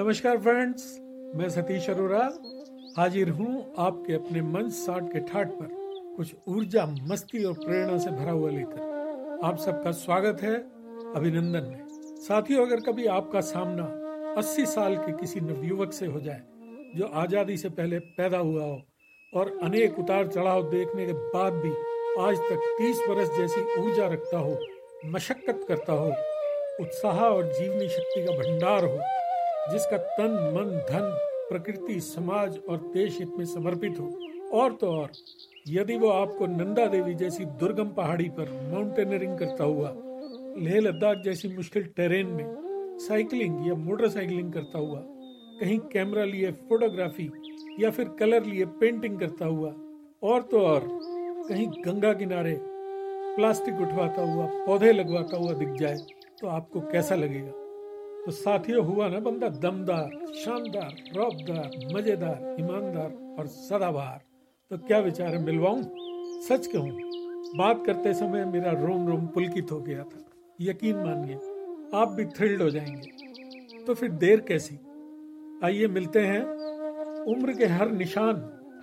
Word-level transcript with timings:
नमस्कार 0.00 0.36
फ्रेंड्स, 0.38 0.84
मैं 1.36 1.48
सतीश 1.50 1.88
अरोरा। 1.90 2.18
हाजिर 2.96 3.28
हूँ 3.30 3.74
आपके 3.78 4.12
अपने 4.14 4.42
मन 4.42 4.68
साठ 4.70 5.12
के 5.12 5.20
ठाट 5.20 5.50
पर 5.50 5.68
कुछ 6.16 6.32
ऊर्जा, 6.48 6.84
मस्ती 7.10 7.42
और 7.44 7.52
प्रेरणा 7.54 7.98
से 7.98 8.10
भरा 8.10 8.32
हुआ 8.32 8.50
लेकर। 8.50 9.40
आप 9.44 9.58
सबका 9.58 9.90
स्वागत 9.98 10.42
है, 10.42 10.54
अभिनंदन 11.16 11.68
में 11.70 11.86
साथियों, 12.20 12.66
अगर 12.66 12.80
कभी 12.80 13.06
आपका 13.08 13.40
सामना 13.40 13.84
80 14.38 14.66
साल 14.66 14.96
के 14.96 15.12
किसी 15.12 15.40
नवयुवक 15.42 15.92
से 15.92 16.06
हो 16.06 16.20
जाए, 16.20 16.42
जो 16.96 17.10
आज़ादी 17.16 17.56
से 17.56 17.68
पहले 17.70 17.98
पैदा 18.16 18.38
हुआ 18.38 18.64
हो 18.64 18.82
और 19.32 19.56
अनेक 19.62 19.98
उतार 19.98 20.26
चढ़ाव 20.28 20.70
देखने 20.70 21.06
के 21.06 21.12
बाद 21.12 21.62
भी 21.64 21.74
आज 22.20 22.38
तक 22.48 22.74
30 22.80 23.06
बरस 23.08 23.36
जैसी 23.38 23.68
ऊर्जा 23.82 24.08
रखता 24.08 24.38
हो, 24.38 24.58
मशक्कत 25.06 25.64
करता 25.68 25.92
हो, 25.94 26.12
उत्साह 26.80 27.20
और 27.20 27.52
जीवनी 27.52 27.88
शक्ति 27.90 28.24
का 28.26 28.38
भंडार 28.38 28.84
हो 28.84 28.98
जिसका 29.72 29.96
तन, 29.96 30.52
मन, 30.54 30.76
धन, 30.90 31.10
प्रकृति, 31.48 32.00
समाज 32.00 32.58
और 32.68 32.78
देश 32.94 33.18
हित 33.18 33.28
में 33.38 33.44
समर्पित 33.44 33.98
हो। 34.00 34.10
और 34.52 34.72
तो 34.72 34.86
और, 34.86 35.10
यदि 35.68 35.96
वो 35.96 36.08
आपको 36.08 36.46
नंदा 36.46 36.86
देवी 36.86 37.14
जैसी 37.14 37.44
दुर्गम 37.44 37.88
पहाड़ी 37.88 38.28
पर 38.28 38.50
माउंटेनरिंग 38.72 39.38
करता 39.38 39.64
हुआ, 39.64 39.92
लेह 40.58 40.80
लद्दाख 40.80 41.22
जैसी 41.24 41.48
मुश्किल 41.48 41.84
टेरेन 41.96 42.26
में 42.26 42.98
साइकिलिंग 42.98 43.66
या 43.68 43.74
मोटरसाइकिलिंग 43.74 44.52
करता 44.52 44.78
हुआ, 44.78 45.02
कहीं 45.60 45.78
कैमरा 45.92 46.24
लिए 46.24 46.50
फोटोग्राफी 46.68 47.30
या 47.80 47.90
फिर 47.90 48.08
कलर 48.08 48.44
लिए 48.44 48.64
पेंटिंग 48.80 49.18
करता 49.20 49.46
हुआ, 49.46 49.74
और 50.22 50.42
तो 50.42 50.60
और, 50.60 50.88
कहीं 51.48 51.68
गंगा 51.86 52.12
किनारे 52.12 52.56
प्लास्टिक 52.60 53.74
उठवाता 53.74 54.22
हुआ, 54.22 54.46
पौधे 54.66 54.92
लगवाता 54.92 55.36
हुआ 55.36 55.52
दिख 55.52 55.68
जाए 55.68 55.96
तो 56.40 56.46
आपको 56.46 56.80
कैसा 56.80 57.14
लगेगा? 57.14 57.52
तो 58.20 58.30
साथियों, 58.30 58.84
हुआ 58.84 59.08
ना 59.08 59.18
बंदा 59.18 59.48
दमदार, 59.48 60.10
शानदार, 60.34 60.94
रौबदार, 61.16 61.94
मज़ेदार, 61.94 62.56
ईमानदार 62.60 63.36
और 63.38 63.46
सदाबहार। 63.46 64.20
तो 64.70 64.78
क्या 64.78 64.98
विचार 64.98 65.28
है, 65.28 65.42
मिलवाऊं? 65.42 65.82
सच 66.42 66.66
कहूँ, 66.66 66.90
बात 67.58 67.82
करते 67.86 68.14
समय 68.14 68.44
मेरा 68.44 68.72
रोम 68.72 69.08
रोम 69.08 69.26
पुलकित 69.26 69.72
हो 69.72 69.80
गया 69.80 70.02
था। 70.02 70.24
यकीन 70.60 70.96
मानिए, 70.96 71.36
आप 71.94 72.08
भी 72.08 72.24
थ्रिल्ड 72.24 72.62
हो 72.62 72.70
जाएँगे। 72.70 73.84
तो 73.84 73.94
फिर 73.94 74.10
देर 74.10 74.40
कैसी? 74.40 74.78
आइए 75.64 75.86
मिलते 75.86 76.20
हैं। 76.20 76.44
उम्र 77.26 77.52
के 77.52 77.66
हर 77.66 77.90
निशान, 77.90 78.36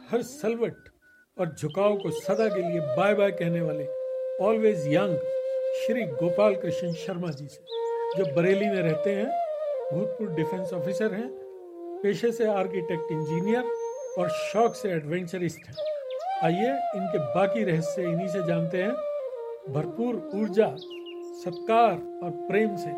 हर 0.10 0.22
सलवट 0.22 0.90
और 1.38 1.56
झुकाव 1.56 1.98
को 1.98 2.12
सदा 2.12 2.48
के 2.48 2.70
लिए 2.70 2.80
बाय 2.98 3.14
बाय 3.14 3.32
कहने 3.32 3.62
वाले 3.62 3.88
ऑलवेज 4.44 4.88
यंग 4.88 5.18
श्री 5.78 6.04
गोपाल 6.04 6.56
कृष्ण 6.56 6.94
शर्मा 6.94 7.32
जी 7.32 7.48
से। 7.48 7.78
जो 8.18 8.26
बरेली 8.36 8.66
में 8.66 8.82
रहते 8.82 9.10
हैं, 9.10 9.28
भूतपूर्व 9.94 10.36
डिफेंस 10.36 10.74
ऑफिसर 10.74 11.14
हैं, 11.14 11.30
पेशे 12.04 12.32
से 12.32 12.48
आर्किटेक्ट 12.48 13.12
इंजीनियर 13.12 13.64
और 14.20 14.30
शौक 14.30 14.76
से 14.76 14.90
एडवेंचरिस्ट 14.90 15.60
हैं। 15.68 15.76
आइए, 16.44 16.72
इनके 16.72 17.20
बाकी 17.20 17.64
रहस्य 17.64 18.04
इन्हीं 18.04 18.28
से 18.28 18.48
जानते 18.48 18.84
हैं। 18.84 18.92
भरपूर 19.74 20.32
ऊर्जा, 20.36 20.76
सत्कार 21.44 21.92
और 22.24 22.30
प्रेम 22.32 22.76
से 22.76 22.90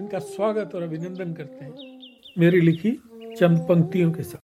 इनका 0.00 0.18
स्वागत 0.18 0.74
और 0.74 0.82
अभिनंदन 0.82 1.32
करते 1.32 1.64
हैं। 1.64 2.00
मेरी 2.38 2.60
लिखी 2.60 2.90
चंद 3.38 3.66
पंक्तियों 3.68 4.12
के 4.12 4.22
साथ। 4.22 4.38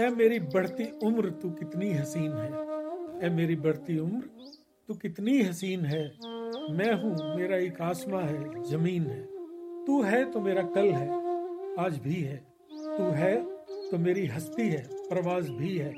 ऐ 0.00 0.08
मेरी 0.08 0.38
बढ़ती 0.38 0.98
उम्र 1.02 1.30
तू 1.30 1.50
कितनी 1.50 1.92
हसीन 1.92 2.32
है। 2.32 2.50
ऐ 3.26 3.34
मेरी 3.34 3.56
बढ़ती 3.56 3.98
उम्र 3.98 4.24
तू 4.88 4.94
कितनी 4.94 5.42
हसीन 5.42 5.80
है। 5.80 6.35
मैं 6.68 6.92
हूँ, 6.92 7.36
मेरा 7.36 7.56
एक 7.56 7.80
आसमा 7.80 8.20
है, 8.20 8.62
ज़मीन 8.64 9.02
है। 9.02 9.20
तू 9.86 10.00
है 10.02 10.24
तो 10.24 10.40
मेरा 10.40 10.62
कल 10.62 10.88
है, 10.90 11.08
आज 11.78 11.98
भी 11.98 12.14
है। 12.14 12.36
तू 12.70 13.04
है 13.10 13.34
तो 13.90 13.98
मेरी 13.98 14.26
हस्ती 14.26 14.68
है 14.68 14.82
प्रवास 15.08 15.48
भी 15.48 15.76
है। 15.78 15.92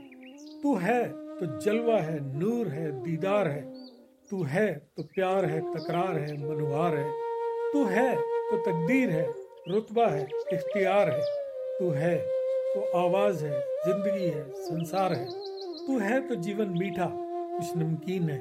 तू 0.63 0.75
है 0.75 1.09
तो 1.09 1.47
जलवा 1.61 1.97
है, 1.97 2.19
नूर 2.39 2.69
है, 2.69 2.91
दीदार 3.03 3.49
है। 3.49 3.63
तू 4.31 4.43
है 4.43 4.67
तो 4.97 5.03
प्यार 5.05 5.45
है, 5.45 5.61
तकरार 5.75 6.19
है 6.19 6.37
मनुहार 6.49 6.97
है। 6.97 7.11
तू 7.73 7.85
है 7.85 8.15
तो 8.17 8.57
तकदीर 8.57 9.11
है, 9.11 9.27
रुतबा 9.69 10.07
है, 10.07 10.29
इख्तियार 10.53 11.11
है। 11.11 11.21
तू 11.79 11.91
है 11.91 12.17
तो 12.75 12.81
आवाज़ 12.99 13.45
है, 13.45 13.61
ज़िंदगी 13.61 14.27
है, 14.27 14.45
संसार 14.51 15.13
है। 15.13 15.27
तू 15.87 15.99
है 15.99 16.21
तो 16.29 16.35
जीवन 16.35 16.79
मीठा, 16.79 17.11
कुछ 17.57 17.77
नमकीन 17.77 18.31
है। 18.31 18.41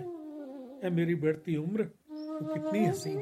है 0.83 0.89
मेरी 0.89 1.15
बढ़ती 1.15 1.55
उम्र 1.57 1.89
तो 2.37 2.45
कितनी 2.45 2.85
हसीन 2.85 3.19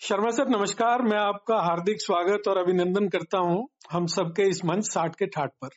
शर्मा 0.00 0.30
सर 0.30 0.48
नमस्कार। 0.48 1.02
मैं 1.02 1.18
आपका 1.18 1.56
हार्दिक 1.56 2.00
स्वागत 2.00 2.48
और 2.48 2.58
अभिनंदन 2.58 3.08
करता 3.08 3.38
हूँ 3.38 3.68
हम 3.92 4.06
सबके 4.06 4.48
इस 4.48 4.64
मंच 4.64 4.84
साठ 4.84 5.14
के 5.14 5.26
ठाट 5.26 5.50
पर। 5.64 5.68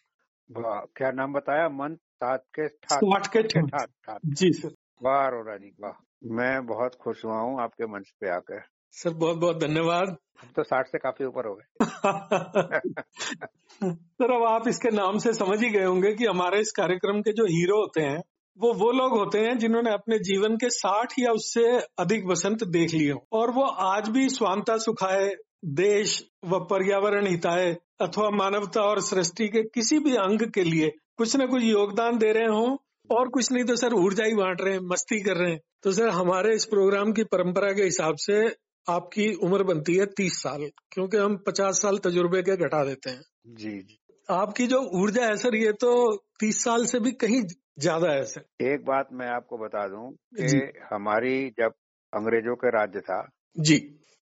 वाह 0.50 0.80
क्या 0.97 1.12
नाम 1.12 1.34
बताया? 1.34 1.70
मंच 1.70 1.97
साठ 1.97 2.42
के 2.56 2.68
ठाट 2.68 3.06
साठ 3.06 3.28
के 3.28 3.44
ठाट 3.44 3.90
ठाट 3.90 4.20
जी 4.26 4.52
सर। 4.53 4.74
वाह 5.03 5.28
रोरा 5.28 5.58
जी 5.58 5.72
वाह। 5.80 5.94
मैं 6.36 6.66
बहुत 6.66 6.96
खुश 6.96 7.26
हुआ 7.26 7.40
हूँ 7.40 7.62
आपके 7.62 7.86
मंच 7.86 8.09
पे 8.22 8.30
आकर। 8.30 8.66
सर 8.94 9.14
बहुत 9.14 9.38
बहुत 9.38 9.60
धन्यवाद। 9.60 10.18
हम 10.42 10.50
तो 10.56 10.64
साठ 10.64 10.88
से 10.88 10.98
काफ़ी 10.98 11.26
ऊपर 11.26 11.48
हो 11.48 11.56
गए। 11.56 11.80
सर 13.84 14.34
अब 14.34 14.48
आप 14.48 14.68
इसके 14.68 14.90
नाम 14.90 15.18
से 15.18 15.34
समझ 15.34 15.64
ही 15.64 15.70
गए 15.70 15.84
होंगे 15.84 16.14
कि 16.14 16.26
हमारे 16.26 16.60
इस 16.60 16.72
कार्यक्रम 16.72 17.22
के 17.22 17.32
जो 17.32 17.46
हीरो 17.46 17.80
होते 17.80 18.02
हैं 18.02 18.22
वो 18.58 18.74
वो 18.74 18.92
लोग 18.92 19.12
होते 19.12 19.40
हैं 19.40 19.58
जिन्होंने 19.58 19.94
अपने 19.94 20.20
जीवन 20.20 20.56
के 20.56 20.70
साठ 20.70 21.14
या 21.20 21.32
उससे 21.32 21.82
अधिक 22.00 22.26
वसंत 22.26 22.64
देख 22.64 22.94
लिए 22.94 23.14
और 23.34 23.52
वो 23.52 23.64
आज 23.64 24.10
भी 24.10 24.30
स्वांता 24.30 24.78
सुखाए 24.78 25.36
देश 25.66 26.30
व 26.46 26.60
पर्यावरण 26.60 27.28
हिताए 27.28 27.78
अथवा 28.02 28.30
मानवता 28.30 28.82
और 28.82 29.02
सृष्टि 29.02 29.48
के 29.48 29.64
किसी 29.64 30.00
भी 30.00 30.16
अंग 30.16 30.52
के 30.52 30.64
लिए 30.64 30.92
कुछ 31.18 31.36
न 31.36 31.48
कुछ 31.48 31.64
योगदान 31.64 32.18
दे 32.18 32.32
रहे 32.32 32.44
हों 32.44 32.78
और 33.10 33.30
कुछ 33.30 33.52
नहीं 33.52 33.64
तो 33.64 33.76
सर 33.76 33.94
ऊर्जा 33.94 34.26
ही 34.26 34.36
बांट 34.36 34.62
रहे 34.62 34.74
हैं 34.74 34.80
मस्ती 34.80 35.22
कर 35.22 35.38
रहे 35.38 35.52
हैं। 35.52 35.60
तो 35.84 35.92
सर 35.92 36.10
हमारे 36.10 36.56
इस 36.56 36.66
प्रोग्राम 36.66 37.12
की 37.12 37.24
परंपरा 37.24 37.72
के 37.72 37.84
हिसाब 37.84 38.16
से 38.16 38.56
आपकी 38.90 39.32
उम्र 39.44 39.64
बनती 39.66 39.96
है 39.96 40.06
तीस 40.18 40.42
साल 40.42 40.70
क्योंकि 40.92 41.18
हम 41.18 41.38
पचास 41.48 41.82
साल 41.82 41.98
तजुर्बे 42.04 42.42
के 42.44 42.56
घटा 42.58 42.84
देते 42.86 43.10
हैं। 43.10 43.22
जी 43.56 43.72
जी। 43.72 43.98
आपकी 44.30 44.68
जो 44.68 44.80
ऊर्जा 44.98 45.26
है 45.26 45.36
सर 45.38 45.56
ये 45.56 45.72
तो 45.82 45.92
तीस 46.40 46.64
साल 46.64 46.86
से 46.86 47.00
भी 47.00 47.12
कहीं 47.22 47.42
ज़्यादा 47.80 48.12
है 48.12 48.24
सर। 48.26 48.66
एक 48.66 48.86
बात 48.86 49.08
मैं 49.14 49.28
आपको 49.30 49.58
बता 49.58 49.88
दूँ 49.88 50.12
कि 50.40 50.60
हमारी 50.92 51.50
जब 51.60 51.74
अंग्रेज़ों 52.14 52.56
के 52.56 52.70
राज्य 52.72 53.00
था 53.02 53.22
जी। 53.62 53.78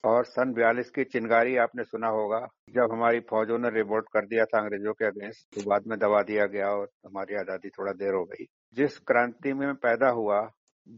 और 0.04 0.26
सन 0.26 0.52
बयालीस 0.54 0.90
की 0.90 1.04
चिंगारी 1.06 1.56
आपने 1.58 1.84
सुना 1.84 2.08
होगा 2.10 2.40
जब 2.70 2.94
हमारी 2.94 3.20
फौजों 3.30 3.58
ने 3.60 3.70
रिवोल्ट 3.72 4.06
कर 4.14 4.26
दिया 4.28 4.46
था 4.46 4.60
अंग्रेज़ों 4.60 4.94
के 4.94 5.06
अगेंस्ट 5.06 5.56
तो 5.56 5.70
बाद 5.70 5.88
में 5.88 5.98
दबा 6.00 6.22
दिया 6.24 6.46
गया 6.48 6.70
और 6.70 6.88
हमारी 7.06 7.36
आज़ादी 7.36 7.70
थोड़ा 7.70 7.92
देर 7.94 8.14
हो 8.14 8.24
गई। 8.26 8.46
जिस 8.78 8.98
क्रांति 9.02 9.54
में 9.54 9.74
पैदा 9.78 10.10
हुआ 10.12 10.40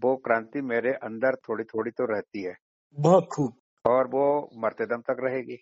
वो 0.02 0.16
क्रांति 0.26 0.62
मेरे 0.64 0.94
अंदर 1.04 1.36
थोड़ी 1.50 1.64
थोड़ी 1.66 1.92
तो 1.92 2.06
रहती 2.14 2.44
है। 2.44 2.54
बहुत 2.98 3.28
खूब। 3.36 3.54
और 3.86 4.08
वो 4.08 4.50
मरते 4.58 4.86
दम 4.86 5.02
तक 5.02 5.18
रहेगी। 5.20 5.58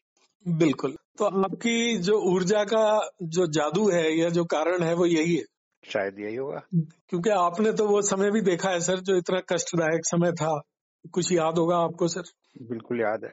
बिल्कुल। 0.48 0.96
तो 1.18 1.26
आपकी 1.26 1.98
जो 1.98 2.34
ऊर्जा 2.34 2.64
का 2.64 3.10
जो 3.24 3.48
जादू 3.48 3.90
है 3.92 4.20
या 4.20 4.30
जो 4.30 4.46
कारण 4.46 4.84
है 4.84 4.94
वो 4.94 5.06
यही 5.06 5.36
है? 5.36 5.44
शायद 5.84 6.20
यही 6.20 6.36
होगा। 6.36 6.62
क्योंकि 7.10 7.30
आपने 7.30 7.72
तो 7.72 7.88
वो 7.88 8.02
समय 8.02 8.32
भी 8.32 8.42
देखा 8.42 8.70
है 8.70 8.80
सर 8.80 9.00
जो 9.00 9.16
इतना 9.16 9.40
कष्टदायक 9.40 10.02
समय 10.04 10.32
था। 10.32 10.62
कुछ 11.14 11.32
याद 11.32 11.58
होगा 11.58 11.78
आपको 11.78 12.08
सर? 12.08 12.24
बिल्कुल 12.62 13.02
याद 13.02 13.24
है। 13.24 13.32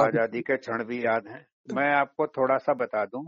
आज़ादी 0.00 0.40
के 0.40 0.56
क्षण 0.56 0.84
भी 0.84 1.06
याद 1.06 1.22
हैं। 1.28 1.46
मैं 1.74 1.94
आपको 1.94 2.26
थोड़ा 2.26 2.56
सा 2.56 2.74
बता 2.74 3.04
दूँ 3.04 3.24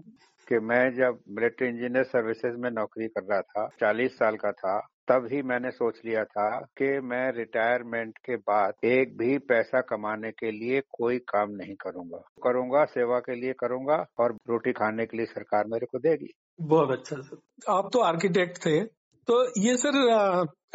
कि 0.48 0.58
मैं 0.58 0.94
जब 0.94 1.18
मिलिट्री 1.28 1.68
इंजीनियर 1.68 2.04
सर्विसेज़ 2.04 2.56
में 2.56 2.70
नौकरी 2.70 3.08
कर 3.08 3.22
रहा 3.22 3.40
था 3.40 3.68
40 3.80 4.12
साल 4.12 4.36
का 4.36 4.52
था 4.52 4.88
तब 5.08 5.28
ही 5.32 5.42
मैंने 5.42 5.70
सोच 5.70 6.00
लिया 6.06 6.24
था 6.24 6.60
कि 6.60 7.00
मैं 7.00 7.32
रिटायरमेंट 7.32 8.18
के 8.18 8.36
बाद 8.36 8.74
एक 8.84 9.18
भी 9.18 9.38
पैसा 9.38 9.80
कमाने 9.80 10.30
के 10.30 10.50
लिए 10.50 10.80
कोई 10.80 11.18
काम 11.18 11.50
नहीं 11.50 11.74
करूँगा। 11.74 12.18
करूँगा, 12.44 12.84
सेवा 12.84 13.18
के 13.18 13.34
लिए 13.34 13.52
करूँगा 13.52 14.06
और 14.18 14.36
रोटी 14.48 14.72
खाने 14.72 15.06
के 15.06 15.16
लिए 15.16 15.26
सरकार 15.26 15.64
मेरे 15.66 15.86
को 15.86 15.98
देगी। 15.98 16.32
बहुत 16.60 16.90
अच्छा 16.90 17.16
सर। 17.16 17.38
आप 17.68 17.90
तो 17.92 18.00
आर्किटेक्ट 18.00 18.58
थे। 18.58 18.84
तो 19.26 19.60
ये 19.60 19.76
सर 19.76 19.92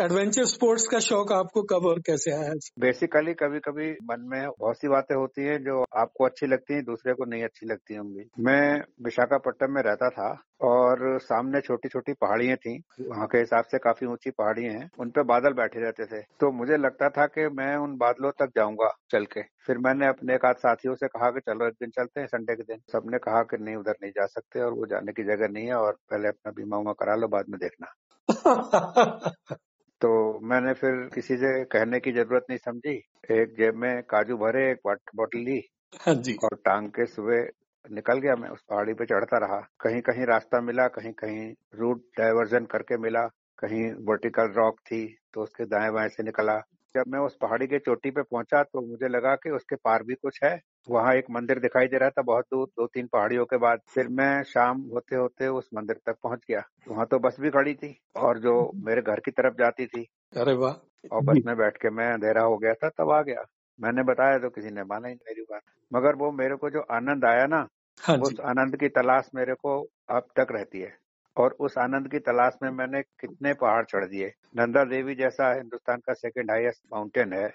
एडवेंचर 0.01 0.45
स्पोर्ट्स 0.45 0.87
का 0.87 0.99
शौक 0.99 1.31
आपको 1.31 1.61
कब 1.61 1.85
और 1.85 1.99
कैसे 1.99 2.31
आया? 2.31 2.53
बेसिकली 2.79 3.33
कभी 3.33 3.59
कभी 3.59 3.91
मन 3.91 4.15
में 4.19 4.49
बहुत 4.59 4.77
सी 4.77 4.87
बातें 4.87 5.15
होती 5.15 5.41
हैं 5.41 5.57
जो 5.63 5.85
आपको 5.97 6.25
अच्छी 6.25 6.47
लगती 6.47 6.73
हैं 6.73 6.83
दूसरे 6.83 7.13
को 7.13 7.25
नहीं 7.25 7.43
अच्छी 7.43 7.65
लगती 7.65 7.95
होंगी। 7.95 8.29
मैं 8.39 8.81
विशाखापट्टनम 9.05 9.71
में 9.71 9.81
रहता 9.81 10.09
था 10.09 10.41
और 10.61 11.19
सामने 11.19 11.61
छोटी 11.61 11.89
छोटी 11.89 12.13
पहाड़ियाँ 12.13 12.57
थी। 12.57 12.83
वहाँ 13.01 13.27
के 13.27 13.37
हिसाब 13.37 13.63
से 13.63 13.77
काफ़ी 13.77 14.07
ऊँची 14.07 14.29
पहाड़ियाँ 14.29 14.73
हैं। 14.73 14.89
उन 14.99 15.13
बादल 15.17 15.53
बैठे 15.53 15.79
रहते 15.79 16.05
थे। 16.05 16.21
तो 16.39 16.51
मुझे 16.51 16.77
लगता 16.77 17.09
था 17.09 17.25
कि 17.25 17.47
मैं 17.47 17.75
उन 17.75 17.97
बादलों 17.97 18.31
तक 18.31 18.49
जाऊँगा 18.55 18.93
चल 19.11 19.25
के। 19.25 19.41
फिर 19.41 19.77
मैंने 19.77 20.07
अपने 20.07 20.35
एक 20.35 20.45
आध 20.45 20.55
साथियों 20.55 20.95
से 20.95 21.07
कहा 21.07 21.29
कि 21.29 21.39
चलो 21.39 21.67
एक 21.67 21.73
दिन 21.73 21.89
चलते 21.89 22.19
हैं 22.19 22.27
संडे 22.27 22.55
के 22.55 22.63
दिन। 22.63 22.77
सबने 22.91 23.17
कहा 23.17 23.43
कि 23.43 23.57
नहीं 23.57 23.75
उधर 23.75 23.95
नहीं 24.03 24.11
जा 24.11 24.25
सकते 24.25 24.61
और 24.61 24.73
वो 24.73 24.85
जाने 24.85 25.11
की 25.11 25.23
जगह 25.23 25.47
नहीं 25.47 25.65
है 25.65 25.75
और 25.75 25.97
पहले 26.11 26.27
अपना 26.27 26.51
बीमा 26.51 26.77
उमा 26.77 26.91
करा 26.91 27.15
लो 27.15 27.27
बाद 27.27 27.45
में 27.49 27.59
देखना। 27.59 27.93
तो 30.03 30.09
मैंने 30.43 30.73
फिर 30.73 30.95
किसी 31.13 31.35
से 31.37 31.49
कहने 31.65 31.99
की 31.99 32.11
ज़रूरत 32.11 32.45
नहीं 32.49 32.57
समझी। 32.59 32.93
एक 33.31 33.53
जेब 33.57 33.75
में 33.81 34.01
काजू 34.09 34.37
भरे 34.37 34.63
एक 34.71 34.79
वाटर 34.85 35.11
बोतल 35.15 35.39
ली 35.41 35.59
हाँ 35.95 36.13
जी। 36.15 36.43
और 36.43 36.55
टांग 36.65 36.89
के 36.91 37.05
सुबह 37.07 37.47
निकल 37.85 38.19
गया 38.19 38.35
मैं। 38.35 38.49
उस 38.49 38.61
पहाड़ी 38.69 38.93
पे 38.93 39.05
चढ़ता 39.05 39.37
रहा। 39.37 39.59
कहीं 39.81 40.01
कहीं 40.01 40.25
रास्ता 40.25 40.61
मिला 40.61 40.87
कहीं 40.89 41.13
कहीं 41.19 41.47
रूट 41.79 42.03
डाइवर्जन 42.19 42.65
करके 42.71 42.97
मिला 42.97 43.25
कहीं 43.59 43.83
वर्टिकल 44.07 44.51
रॉक 44.57 44.79
थी 44.87 45.05
तो 45.33 45.43
उसके 45.43 45.65
दाएँ 45.67 45.91
बाएँ 45.93 46.09
से 46.09 46.23
निकला। 46.23 46.57
जब 46.95 47.05
मैं 47.09 47.19
उस 47.19 47.37
पहाड़ी 47.41 47.67
के 47.67 47.79
चोटी 47.79 48.11
पे 48.11 48.23
पहुँचा 48.23 48.63
तो 48.63 48.81
मुझे 48.87 49.07
लगा 49.09 49.35
कि 49.37 49.49
उसके 49.51 49.75
पार 49.85 50.03
भी 50.03 50.15
कुछ 50.15 50.39
है। 50.43 50.55
वहाँ 50.87 51.13
एक 51.15 51.25
मंदिर 51.31 51.59
दिखाई 51.59 51.87
दे 51.87 51.97
रहा 51.97 52.09
था 52.09 52.21
बहुत 52.23 52.45
दूर 52.45 52.67
दो 52.69 52.87
तीन 52.87 53.07
पहाड़ियों 53.07 53.45
के 53.45 53.57
बाद। 53.57 53.79
फिर 53.89 54.07
मैं 54.11 54.43
शाम 54.45 54.81
होते 54.93 55.15
होते 55.15 55.47
उस 55.49 55.69
मंदिर 55.75 55.99
तक 56.05 56.17
पहुँच 56.23 56.45
गया। 56.49 56.63
वहाँ 56.87 57.05
तो 57.05 57.19
बस 57.19 57.39
भी 57.39 57.49
खड़ी 57.51 57.73
थी 57.75 57.95
और 58.17 58.39
जो 58.39 58.55
मेरे 58.81 59.01
घर 59.03 59.19
की 59.19 59.31
तरफ़ 59.31 59.55
जाती 59.55 59.85
थी। 59.87 60.05
अरे 60.33 60.53
वाह! 60.55 60.75
और 61.11 61.21
बस 61.23 61.39
में 61.45 61.55
बैठ 61.57 61.77
के 61.77 61.89
मैं 61.89 62.11
अंधेरा 62.13 62.41
हो 62.43 62.57
गया 62.57 62.73
था 62.73 62.89
तब 62.89 63.11
आ 63.11 63.21
गया। 63.21 63.43
मैंने 63.79 64.03
बताया 64.03 64.37
तो 64.39 64.49
किसी 64.49 64.69
ने 64.69 64.83
माना 64.83 65.07
ही 65.07 65.13
मेरी 65.15 65.41
बात। 65.41 65.61
मगर 65.91 66.15
वो 66.15 66.31
मेरे 66.31 66.55
को 66.55 66.69
जो 66.69 66.81
आनंद 66.91 67.25
आया 67.25 67.45
ना 67.47 67.67
हाँ 67.99 68.17
उस 68.21 68.39
आनंद 68.41 68.77
की 68.77 68.89
तलाश 68.91 69.29
मेरे 69.35 69.53
को 69.55 69.79
अब 70.09 70.27
तक 70.35 70.47
रहती 70.51 70.81
है। 70.81 70.95
और 71.37 71.55
उस 71.59 71.77
आनंद 71.77 72.09
की 72.11 72.19
तलाश 72.21 72.57
में 72.63 72.69
मैंने 72.71 73.01
कितने 73.01 73.53
पहाड़ 73.55 73.83
चढ़ 73.85 74.05
दिए। 74.05 74.31
नंदा 74.57 74.83
देवी 74.85 75.15
जैसा 75.15 75.53
हिंदुस्तान 75.53 75.99
का 75.99 76.13
सेकंड 76.15 76.51
हाईएस्ट 76.51 76.81
माउंटेन 76.93 77.33
है 77.33 77.47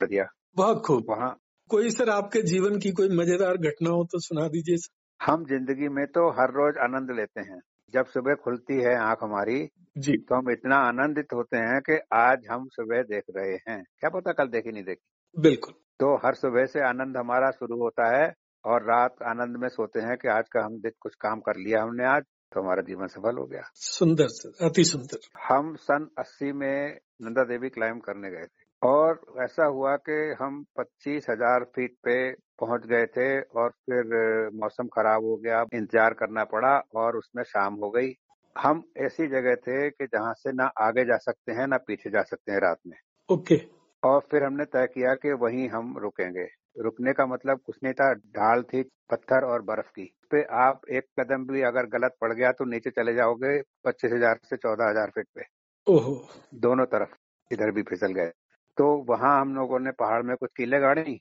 दिया। 0.00 0.28
बहुत 0.56 0.82
खूब। 0.86 1.06
वहाँ 1.08 1.36
कोई 1.70 1.90
सर 1.90 2.10
आपके 2.10 2.40
जीवन 2.42 2.78
की 2.78 2.90
कोई 2.90 3.08
मज़ेदार 3.08 3.56
घटना 3.56 3.90
हो 3.90 4.04
तो 4.04 4.18
सुना 4.18 4.46
दीजिए 4.48 4.76
सर। 4.76 5.24
हम 5.24 5.44
ज़िंदगी 5.44 5.88
में 5.88 6.06
तो 6.06 6.28
हर 6.30 6.50
रोज 6.50 6.78
आनंद 6.78 7.10
लेते 7.10 7.40
हैं। 7.40 7.60
जब 7.94 8.06
सुबह 8.06 8.34
खुलती 8.34 8.74
है 8.74 8.94
आँख 8.98 9.18
हमारी 9.22 9.58
जी। 9.98 10.16
तो 10.18 10.34
हम 10.34 10.50
इतना 10.50 10.76
आनंदित 10.76 11.32
होते 11.34 11.56
हैं 11.56 11.80
कि 11.80 11.98
आज 12.12 12.46
हम 12.50 12.66
सुबह 12.68 13.02
देख 13.02 13.24
रहे 13.36 13.54
हैं। 13.68 13.82
क्या 14.00 14.10
पता 14.10 14.32
कल 14.32 14.48
देखी 14.48 14.72
नहीं 14.72 14.84
देखी? 14.84 15.40
बिल्कुल। 15.40 15.74
तो 16.00 16.14
हर 16.16 16.34
सुबह 16.34 16.66
से 16.66 16.80
आनंद 16.80 17.16
हमारा 17.16 17.50
शुरू 17.50 17.78
होता 17.78 18.08
है 18.16 18.32
और 18.64 18.82
रात 18.82 19.22
आनंद 19.26 19.56
में 19.56 19.68
सोते 19.68 20.00
हैं 20.00 20.16
कि 20.16 20.28
आज 20.28 20.48
का 20.48 20.64
हम 20.64 20.80
दिन 20.80 20.92
कुछ 21.00 21.14
काम 21.14 21.40
कर 21.40 21.56
लिया 21.56 21.82
हमने 21.82 22.04
आज 22.06 22.22
तो 22.52 22.60
हमारा 22.60 22.82
जीवन 22.82 23.06
सफल 23.06 23.38
हो 23.38 23.44
गया। 23.46 23.62
सुंदर 23.74 24.28
सर 24.28 24.64
अति 24.66 24.84
सुंदर। 24.84 25.28
हम 25.48 25.74
सन 25.80 26.08
80 26.18 26.52
में 26.52 26.98
नंदा 27.22 27.44
देवी 27.44 27.68
क्लाइम 27.68 27.98
करने 27.98 28.30
गए 28.30 28.44
थे। 28.44 28.68
और 28.82 29.20
ऐसा 29.40 29.64
हुआ 29.66 29.96
कि 29.98 30.12
हम 30.34 30.62
पच्चीस 30.76 31.26
हज़ार 31.30 31.64
फीट 31.74 31.96
पे 32.04 32.14
पहुँच 32.60 32.86
गए 32.86 33.06
थे 33.08 33.28
और 33.40 33.70
फिर 33.70 34.50
मौसम 34.54 34.88
खराब 34.88 35.24
हो 35.24 35.36
गया 35.36 35.64
इंतज़ार 35.74 36.14
करना 36.14 36.44
पड़ा 36.46 36.76
और 36.96 37.16
उसमें 37.16 37.42
शाम 37.44 37.74
हो 37.74 37.90
गई। 37.90 38.12
हम 38.56 38.82
ऐसी 38.98 39.26
जगह 39.28 39.54
थे 39.58 39.88
कि 39.90 40.06
जहाँ 40.06 40.32
से 40.34 40.52
ना 40.52 40.70
आगे 40.80 41.04
जा 41.04 41.16
सकते 41.20 41.52
हैं 41.52 41.66
ना 41.66 41.76
पीछे 41.86 42.10
जा 42.10 42.22
सकते 42.24 42.52
हैं 42.52 42.60
रात 42.60 42.78
में। 42.86 42.96
ओके। 43.28 43.58
और 44.02 44.20
फिर 44.30 44.44
हमने 44.44 44.64
तय 44.66 44.86
किया 44.86 45.14
कि 45.14 45.32
वहीं 45.36 45.68
हम 45.68 45.96
रुकेंगे। 45.98 46.44
रुकने 46.76 47.12
का 47.12 47.26
मतलब 47.26 47.60
कुछ 47.66 47.76
नहीं 47.82 47.92
था 47.94 48.12
ढाल 48.14 48.62
थी 48.64 48.82
पत्थर 49.10 49.44
और 49.44 49.62
बर्फ़ 49.62 49.90
की। 49.90 50.04
पे 50.30 50.42
आप 50.58 50.80
एक 50.90 51.06
कदम 51.20 51.46
भी 51.46 51.62
अगर 51.64 51.86
गलत 51.90 52.16
पड़ 52.20 52.32
गया 52.32 52.52
तो 52.52 52.64
नीचे 52.66 52.90
चले 52.92 53.14
जाओगे 53.14 53.60
पच्चीस 53.84 54.12
हज़ार 54.12 54.38
से 54.44 54.56
चौदह 54.56 54.88
हज़ार 54.90 55.10
फीट 55.10 55.26
पे। 55.34 55.44
ओहो। 55.86 56.14
दोनों 56.56 56.84
तरफ़ 56.86 57.14
इधर 57.50 57.70
भी 57.70 57.82
फिसल 57.84 58.12
गए। 58.14 58.30
तो 58.78 58.86
वहाँ 59.08 59.40
हम 59.40 59.54
लोगों 59.54 59.78
ने 59.80 59.90
पहाड़ 59.90 60.22
में 60.22 60.36
कुछ 60.36 60.50
कीले 60.56 60.80
गाड़ी, 60.80 61.20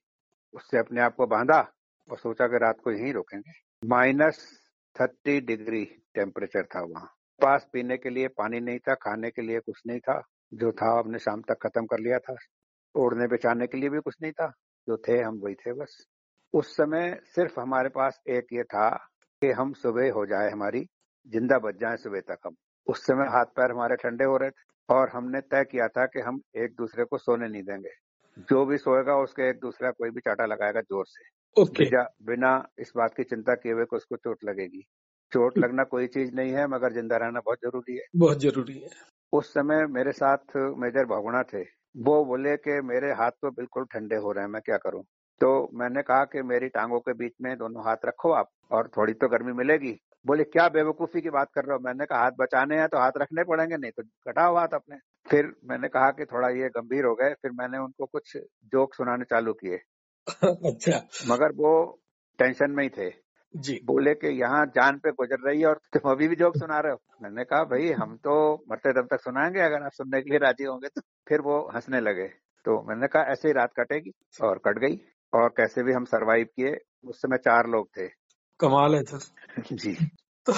उससे 0.53 0.77
अपने 0.77 1.01
आप 1.01 1.15
को 1.15 1.27
बांधा 1.27 1.59
और 2.09 2.17
सोचा 2.17 2.47
कि 2.47 2.57
रात 2.57 2.77
को 2.83 2.91
यहीं 2.91 3.13
रोकेंगे। 3.13 3.51
माइनस 3.87 4.59
थर्टी 4.95 5.39
डिग्री 5.41 5.85
टेम्परेचर 6.15 6.63
था 6.65 6.81
वहाँ। 6.81 7.09
पास 7.41 7.67
पीने 7.73 7.97
के 7.97 8.09
लिए 8.09 8.27
पानी 8.27 8.59
नहीं 8.59 8.79
था, 8.79 8.93
खाने 8.93 9.29
के 9.29 9.41
लिए 9.41 9.59
कुछ 9.59 9.81
नहीं 9.87 9.99
था, 9.99 10.21
जो 10.53 10.71
था 10.71 10.99
हमने 10.99 11.19
शाम 11.19 11.41
तक 11.41 11.57
खत्म 11.63 11.85
कर 11.85 11.99
लिया 11.99 12.19
था। 12.19 12.35
ओढ़ने 12.95 13.27
बेचाने 13.27 13.67
के 13.67 13.77
लिए 13.77 13.89
भी 13.89 13.99
कुछ 13.99 14.15
नहीं 14.21 14.31
था, 14.31 14.47
जो 14.87 14.97
थे 14.97 15.21
हम 15.21 15.39
वही 15.43 15.55
थे 15.55 15.73
बस। 15.73 16.05
उस 16.53 16.75
समय 16.77 17.19
सिर्फ़ 17.25 17.59
हमारे 17.59 17.89
पास 17.89 18.19
एक 18.29 18.47
ये 18.53 18.63
था 18.63 18.89
कि 19.41 19.51
हम 19.51 19.73
सुबह 19.73 20.11
हो 20.11 20.25
जाए 20.25 20.49
हमारी, 20.49 20.85
ज़िंदा 21.27 21.59
बच 21.59 21.75
जाए 21.75 21.97
सुबह 21.97 22.19
तक 22.19 22.37
हम। 22.45 22.55
उस 22.87 23.05
समय 23.05 23.25
हाथ 23.25 23.45
पैर 23.45 23.71
हमारे 23.71 23.95
ठंडे 23.95 24.23
हो 24.23 24.37
रहे 24.37 24.49
थे। 24.49 24.63
और 24.89 25.09
हमने 25.09 25.41
तय 25.43 25.63
किया 25.65 25.87
था 25.89 26.05
कि 26.07 26.19
हम 26.21 26.41
एक 26.57 26.75
दूसरे 26.75 27.05
को 27.05 27.17
सोने 27.19 27.47
नहीं 27.47 27.63
देंगे। 27.63 27.89
जो 28.49 28.65
भी 28.65 28.77
सोएगा 28.79 29.17
उसके 29.19 29.49
एक 29.49 29.59
दूसरा 29.59 29.91
कोई 29.91 30.09
भी 30.11 30.21
चाटा 30.21 30.45
लगाएगा 30.45 30.81
ज़ोर 30.83 31.05
से। 31.07 31.23
ओके। 31.55 31.85
बिना 31.85 32.03
बिना 32.23 32.53
इस 32.79 32.91
बात 32.95 33.15
की 33.15 33.23
चिंता 33.25 33.55
किए 33.55 33.73
हुए 33.73 33.85
कि 33.85 33.95
उसको 33.95 34.15
चोट 34.17 34.43
लगेगी। 34.45 34.83
चोट 35.31 35.59
लगना 35.59 35.83
कोई 35.87 36.07
चीज़ 36.09 36.33
नहीं 36.35 36.53
है 36.53 36.67
मगर 36.69 36.93
ज़िंदा 36.93 37.17
रहना 37.17 37.39
बहुत 37.41 37.59
ज़रूरी 37.63 37.97
है। 37.97 38.05
बहुत 38.15 38.39
ज़रूरी 38.39 38.77
है। 38.79 38.89
उस 39.33 39.53
समय 39.53 39.85
मेरे 39.87 40.11
साथ 40.11 40.55
मेजर 40.77 41.05
भगुणा 41.05 41.41
थे। 41.43 41.61
वो 41.99 42.23
बोले 42.25 42.55
कि 42.57 42.79
मेरे 42.83 43.11
हाथ 43.13 43.31
तो 43.41 43.51
बिल्कुल 43.51 43.85
ठंडे 43.85 44.15
हो 44.17 44.31
रहे 44.31 44.43
हैं 44.43 44.51
मैं 44.51 44.61
क्या 44.61 44.77
करूँ? 44.77 45.03
तो 45.41 45.69
मैंने 45.73 46.01
कहा 46.03 46.23
कि 46.25 46.41
मेरी 46.43 46.67
टांगों 46.69 46.99
के 46.99 47.13
बीच 47.15 47.33
में 47.41 47.55
दोनों 47.57 47.83
हाथ 47.85 48.05
रखो 48.05 48.31
आप 48.33 48.49
और 48.71 48.89
थोड़ी 48.97 49.13
तो 49.15 49.27
गर्मी 49.29 49.53
मिलेगी। 49.53 49.97
बोले 50.25 50.43
क्या 50.43 50.67
बेवकूफ़ी 50.69 51.21
की 51.21 51.29
बात 51.29 51.47
कर 51.55 51.61
रहे 51.65 51.73
हो? 51.73 51.79
मैंने 51.79 52.05
कहा 52.05 52.19
हाथ 52.19 52.31
बचाने 52.39 52.77
हैं 52.77 52.87
तो 52.87 52.97
हाथ 52.97 53.11
रखने 53.17 53.43
पड़ेंगे 53.43 53.77
नहीं 53.77 53.91
तो 53.91 54.03
कटाओ 54.03 54.55
हाथ 54.55 54.67
अपने। 54.73 54.97
फिर 55.29 55.53
मैंने 55.65 55.87
कहा 55.87 56.11
कि 56.11 56.25
थोड़ा 56.25 56.49
ये 56.49 56.69
गंभीर 56.69 57.05
हो 57.05 57.15
गए 57.15 57.33
फिर 57.33 57.51
मैंने 57.51 57.77
उनको 57.77 58.05
कुछ 58.05 58.37
जोक 58.65 58.93
सुनाने 58.95 59.23
चालू 59.23 59.53
किए। 59.53 59.79
अच्छा। 60.43 61.01
मगर 61.27 61.51
वो 61.51 62.01
टेंशन 62.39 62.71
में 62.71 62.83
ही 62.83 62.89
थे। 62.89 63.11
जी। 63.55 63.79
बोले 63.85 64.13
कि 64.13 64.27
यहाँ 64.41 64.65
जान 64.65 64.97
पे 64.97 65.11
गुजर 65.11 65.49
रही 65.49 65.59
है 65.59 65.67
और 65.67 65.79
तुम 65.93 66.11
अभी 66.11 66.27
भी 66.27 66.35
जोक 66.35 66.57
सुना 66.57 66.79
रहे 66.79 66.91
हो? 66.91 66.99
मैंने 67.21 67.43
कहा 67.43 67.63
भाई 67.63 67.91
हम 67.91 68.15
तो 68.17 68.63
मरते 68.71 68.93
दम 68.93 69.07
तक 69.07 69.21
सुनाएँगे 69.21 69.59
अगर 69.59 69.83
आप 69.83 69.91
सुनने 69.91 70.21
के 70.21 70.29
लिए 70.29 70.39
राज़ी 70.39 70.63
होंगे 70.63 70.87
तो। 70.87 71.01
फिर 71.29 71.41
वो 71.41 71.71
हंसने 71.75 72.01
लगे। 72.01 72.27
तो 72.65 72.81
मैंने 72.89 73.07
कहा 73.07 73.23
ऐसे 73.23 73.47
ही 73.47 73.53
रात 73.53 73.69
कटेगी 73.79 74.11
और 74.43 74.57
कट 74.57 74.79
गई 74.79 75.01
और 75.33 75.49
कैसे 75.49 75.83
भी 75.83 75.93
हम 75.93 76.05
सरवाइव 76.05 76.45
किए 76.45 76.77
उस 77.03 77.21
समय 77.21 77.37
चार 77.37 77.67
लोग 77.67 77.87
थे। 77.97 78.18
कमाल 78.59 78.95
है 78.95 79.03
सर 79.03 79.75
जी। 79.75 79.93
तो 80.45 80.53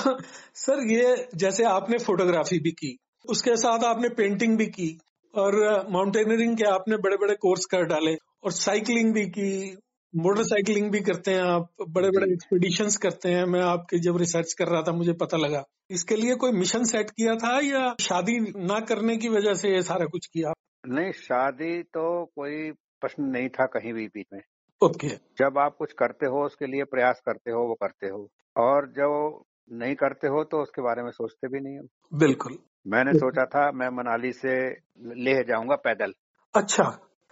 सर 0.53 0.87
ये 0.91 1.27
जैसे 1.35 1.63
आपने 1.63 1.97
फोटोग्राफी 1.97 2.59
भी 2.59 2.71
की 2.71 2.97
उसके 3.29 3.55
साथ 3.55 3.83
आपने 3.83 4.09
पेंटिंग 4.09 4.57
भी 4.57 4.65
की 4.65 4.97
और 5.33 5.55
माउंटेनियरिंग 5.89 6.57
के 6.57 6.63
आपने 6.63 6.97
बड़े 6.97 7.17
बड़े 7.17 7.35
कोर्स 7.35 7.65
कर 7.65 7.83
डाले 7.83 8.15
और 8.43 8.51
साइकिलिंग 8.51 9.13
भी 9.13 9.25
की 9.25 9.77
मोटरसाइकिलिंग 10.15 10.91
भी 10.91 10.99
करते 10.99 11.31
हैं 11.31 11.41
आप 11.41 11.69
बड़े 11.89 12.09
बड़े 12.09 12.31
एक्सपीडिशन 12.33 12.89
करते 13.01 13.29
हैं। 13.29 13.45
मैं 13.45 13.61
आपके 13.61 13.99
जब 13.99 14.17
रिसर्च 14.17 14.53
कर 14.53 14.67
रहा 14.67 14.81
था 14.81 14.91
मुझे 14.91 15.13
पता 15.13 15.37
लगा। 15.37 15.63
इसके 15.91 16.15
लिए 16.15 16.35
कोई 16.35 16.51
मिशन 16.51 16.83
सेट 16.83 17.09
किया 17.09 17.35
था 17.35 17.59
या 17.59 17.95
शादी 17.99 18.39
ना 18.65 18.79
करने 18.79 19.17
की 19.17 19.29
वजह 19.29 19.53
से 19.53 19.69
ये 19.69 19.81
सारा 19.81 20.05
कुछ 20.05 20.25
किया? 20.25 20.53
नहीं 20.87 21.11
शादी 21.11 21.83
तो 21.83 22.25
कोई 22.25 22.71
प्रश्न 23.01 23.23
नहीं 23.23 23.49
था 23.49 23.65
कहीं 23.65 23.93
भी 23.93 24.07
बीच 24.07 24.25
में। 24.33 24.41
ओके। 24.83 25.07
जब 25.07 25.57
आप 25.57 25.75
कुछ 25.79 25.93
करते 25.93 26.25
हो 26.25 26.45
उसके 26.45 26.65
लिए 26.65 26.83
प्रयास 26.83 27.21
करते 27.25 27.51
हो 27.51 27.67
वो 27.67 27.73
करते 27.73 28.07
हो। 28.07 28.29
और 28.57 28.87
जब 28.91 29.41
नहीं 29.71 29.95
करते 29.95 30.27
हो 30.27 30.43
तो 30.43 30.61
उसके 30.61 30.81
बारे 30.81 31.03
में 31.03 31.11
सोचते 31.11 31.47
भी 31.47 31.59
नहीं 31.59 31.77
हो। 31.77 32.17
बिल्कुल। 32.17 32.57
मैंने 32.87 33.13
सोचा 33.13 33.45
था 33.45 33.71
मैं 33.71 33.89
मनाली 33.89 34.31
से 34.33 34.69
लेह 35.15 35.41
जाऊँगा 35.41 35.75
पैदल। 35.75 36.13
अच्छा। 36.55 36.83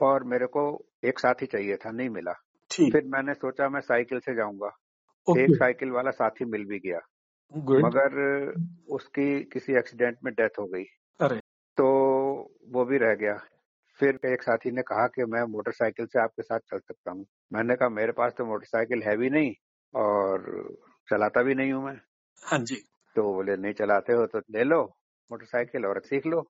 और 0.01 0.23
मेरे 0.23 0.45
को 0.45 0.85
एक 1.05 1.19
साथी 1.19 1.45
चाहिए 1.45 1.75
था 1.75 1.91
नहीं 1.91 2.09
मिला। 2.09 2.33
ठीक। 2.71 2.93
फिर 2.93 3.03
मैंने 3.05 3.33
सोचा 3.33 3.69
मैं 3.69 3.79
साइकिल 3.79 4.19
से 4.19 4.35
जाऊँगा। 4.35 4.67
एक 5.39 5.55
साइकिल 5.55 5.91
वाला 5.91 6.11
साथी 6.11 6.45
मिल 6.45 6.65
भी 6.65 6.79
गया। 6.79 6.99
गुड। 7.57 7.85
मगर 7.85 8.17
उसकी 8.89 9.43
किसी 9.43 9.73
एक्सीडेंट 9.73 10.17
में 10.23 10.33
डेथ 10.33 10.59
हो 10.59 10.65
गई। 10.65 10.83
अरे। 11.19 11.39
तो 11.77 11.85
वो 12.69 12.85
भी 12.85 12.97
रह 12.97 13.13
गया। 13.13 13.33
फिर 13.99 14.19
एक 14.25 14.43
साथी 14.43 14.71
ने 14.71 14.81
कहा 14.81 15.07
कि 15.07 15.25
मैं 15.25 15.41
मोटरसाइकिल 15.51 16.05
से 16.05 16.19
आपके 16.21 16.41
साथ 16.41 16.59
चल 16.59 16.79
सकता 16.79 17.11
हूँ। 17.11 17.25
मैंने 17.53 17.75
कहा 17.75 17.89
मेरे 17.89 18.11
पास 18.11 18.33
तो 18.37 18.45
मोटरसाइकिल 18.45 19.01
है 19.03 19.15
भी 19.17 19.29
नहीं 19.29 19.53
और 19.93 20.77
चलाता 21.09 21.43
भी 21.43 21.55
नहीं 21.55 21.71
हूँ 21.73 21.83
मैं। 21.85 21.95
हाँ 22.43 22.59
जी। 22.59 22.75
तो 23.15 23.23
बोले 23.33 23.55
नहीं 23.55 23.73
चलाते 23.73 24.13
हो 24.13 24.25
तो 24.25 24.39
ले 24.39 24.63
लो 24.63 24.81
मोटरसाइकिल 25.31 25.85
और 25.85 25.99
सीख 25.99 26.25
लो। 26.27 26.41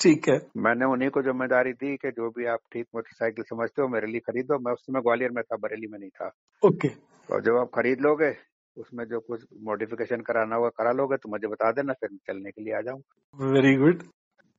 ठीक 0.00 0.28
है। 0.28 0.38
मैंने 0.56 0.84
उन्हीं 0.84 1.08
को 1.10 1.22
ज़िम्मेदारी 1.22 1.72
दी 1.72 1.96
कि 1.96 2.10
जो 2.10 2.28
भी 2.30 2.46
आप 2.46 2.58
ठीक 2.72 2.86
मोटरसाइकिल 2.94 3.44
समझते 3.44 3.82
हो 3.82 3.88
मेरे 3.88 4.06
लिए 4.06 4.20
खरीदो। 4.20 4.58
मैं 4.58 4.72
उस 4.72 4.80
समय 4.80 5.00
ग्वालियर 5.00 5.30
में 5.30 5.42
था 5.42 5.56
बरेली 5.56 5.86
में 5.86 5.98
नहीं 5.98 6.10
था। 6.10 6.30
ओके। 6.62 6.88
और 7.28 7.42
जब 7.42 7.56
आप 7.56 7.70
खरीद 7.74 8.00
लोगे 8.00 8.30
उसमें 8.76 9.04
जो 9.04 9.20
कुछ 9.20 9.44
मॉडिफिकेशन 9.62 10.20
कराना 10.20 10.56
होगा 10.56 10.68
करा 10.68 10.92
लोगे 10.92 11.16
तो 11.16 11.28
मुझे 11.28 11.48
बता 11.48 11.70
देना 11.72 11.92
फिर 11.92 12.10
चलने 12.26 12.50
के 12.50 12.62
लिए 12.62 12.74
आ 12.74 12.80
जाऊँ। 12.80 13.02
वेरी 13.38 13.74
गुड 13.76 14.02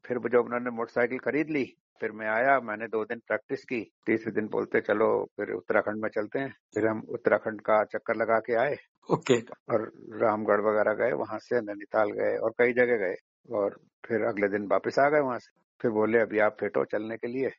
फिर 0.06 0.18
जब 0.18 0.46
उन्होंने 0.46 0.70
मोटरसाइकिल 0.70 1.20
खरीद 1.20 1.50
ली 1.50 1.64
फिर 2.02 2.12
मैं 2.12 2.28
आया 2.28 2.60
मैंने 2.60 2.88
दो 2.88 3.04
दिन 3.04 3.20
प्रैक्टिस 3.28 3.64
की 3.64 3.92
तीसरे 4.06 4.32
दिन 4.32 4.48
बोलते 4.48 4.82
चलो 4.82 5.26
फिर 5.38 5.52
उत्तराखंड 5.52 6.04
में 6.04 6.10
चलते 6.10 6.40
हैं। 6.40 6.50
फिर 6.50 6.88
हम 6.88 7.04
उत्तराखंड 7.10 7.62
का 7.62 7.84
चक्कर 7.84 8.16
लगा 8.16 8.40
के 8.40 8.54
आए। 8.54 8.76
ओके। 9.12 9.42
okay. 9.42 9.56
और 9.72 9.92
रामगढ़ 10.10 10.62
वगैरह 10.62 10.94
गए 10.94 11.12
वहाँ 11.12 11.40
से 11.40 11.62
नैनीताल 11.62 12.12
गए 12.12 12.38
और 12.38 12.50
कई 12.50 12.74
जगह 12.74 12.98
गए। 12.98 13.16
और 13.52 13.80
फिर 14.06 14.22
अगले 14.22 14.48
दिन 14.48 14.68
वापस 14.72 15.00
आ 15.00 15.10
गए 15.10 15.20
वहाँ 15.20 15.40
से। 15.40 15.62
फिर 15.82 15.92
बोले 15.92 16.20
अभी 16.20 16.40
आप 16.40 16.58
फिट 16.60 16.78
हो 16.78 16.86
चलने 16.86 17.18
के 17.18 17.28
लिए। 17.28 17.50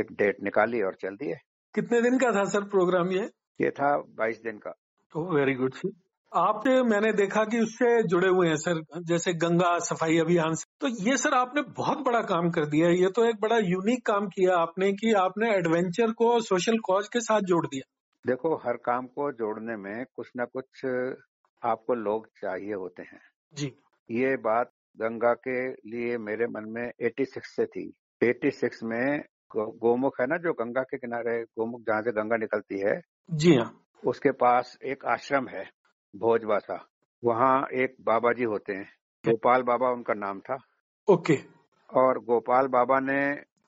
एक 0.00 0.06
डेट 0.12 0.36
निकाली 0.42 0.82
और 0.82 0.94
चल 0.94 1.16
दिए। 1.16 1.34
कितने 1.74 2.02
दिन 2.02 2.18
का 2.18 2.30
था 2.30 2.44
सर 2.44 2.60
प्रोग्राम 2.60 3.08
ये? 3.08 3.30
ये 3.60 3.70
था 3.70 3.98
बाईस 3.98 4.42
दिन 4.42 4.58
का। 4.58 4.70
वेरी 5.16 5.54
गुड 5.54 5.74
सर 5.74 6.05
आप 6.36 6.62
मैंने 6.86 7.12
देखा 7.12 7.44
कि 7.44 7.58
उससे 7.60 8.02
जुड़े 8.02 8.28
हुए 8.28 8.48
हैं 8.48 8.56
सर 8.56 8.80
जैसे 9.02 9.32
गंगा 9.34 9.78
सफ़ाई 9.78 10.18
अभियान 10.18 10.54
से। 10.54 10.64
तो 10.80 10.88
ये 11.04 11.16
सर 11.16 11.34
आपने 11.34 11.62
बहुत 11.76 11.98
बड़ा 11.98 12.20
काम 12.20 12.50
कर 12.50 12.66
दिया 12.66 12.88
ये 12.88 13.08
तो 13.10 13.24
एक 13.24 13.36
बड़ा 13.40 13.58
यूनिक 13.58 14.04
काम 14.06 14.26
किया 14.26 14.56
आपने 14.56 14.92
कि 14.92 15.12
आपने 15.12 15.50
एडवेंचर 15.50 16.12
को 16.12 16.40
सोशल 16.40 16.78
कॉज 16.78 17.08
के 17.08 17.20
साथ 17.20 17.40
जोड़ 17.40 17.66
दिया। 17.66 17.88
देखो 18.24 18.54
हर 18.56 18.76
काम 18.84 19.06
को 19.06 19.30
जोड़ने 19.32 19.76
में 19.76 20.04
कुछ 20.16 20.30
ना 20.36 20.44
कुछ 20.44 20.84
आपको 21.62 21.94
लोग 21.94 22.26
चाहिए 22.42 22.74
होते 22.74 23.02
हैं। 23.02 23.20
जी। 23.54 23.72
ये 24.10 24.36
बात 24.36 24.70
गंगा 24.98 25.32
के 25.48 25.56
लिए 25.90 26.18
मेरे 26.18 26.46
मन 26.46 26.68
में 26.68 26.90
86 27.02 27.46
से 27.46 27.66
थी। 27.66 27.86
86 28.20 28.82
में 28.82 29.22
गोमुख 29.56 30.20
है 30.20 30.26
ना 30.26 30.36
जो 30.36 30.52
गंगा 30.52 30.82
के 30.82 30.98
किनारे 30.98 31.40
गोमुख 31.58 31.80
जहाँ 31.80 32.02
से 32.02 32.12
गंगा 32.12 32.36
निकलती 32.36 32.80
है 32.80 33.00
जी 33.30 33.54
हाँ। 33.54 33.72
उसके 34.02 34.30
पास 34.30 34.76
एक 34.84 35.04
आश्रम 35.06 35.48
है। 35.48 35.64
भोजवासा। 36.14 36.86
वहाँ 37.24 37.66
एक 37.72 37.96
बाबा 38.00 38.32
जी 38.32 38.44
होते 38.44 38.72
हैं। 38.72 38.88
गोपाल 39.24 39.62
बाबा 39.62 39.90
उनका 39.90 40.14
नाम 40.14 40.40
था। 40.40 40.58
ओके। 41.08 41.36
और 41.90 42.18
गोपाल 42.18 42.66
बाबा 42.66 43.00
ने 43.00 43.20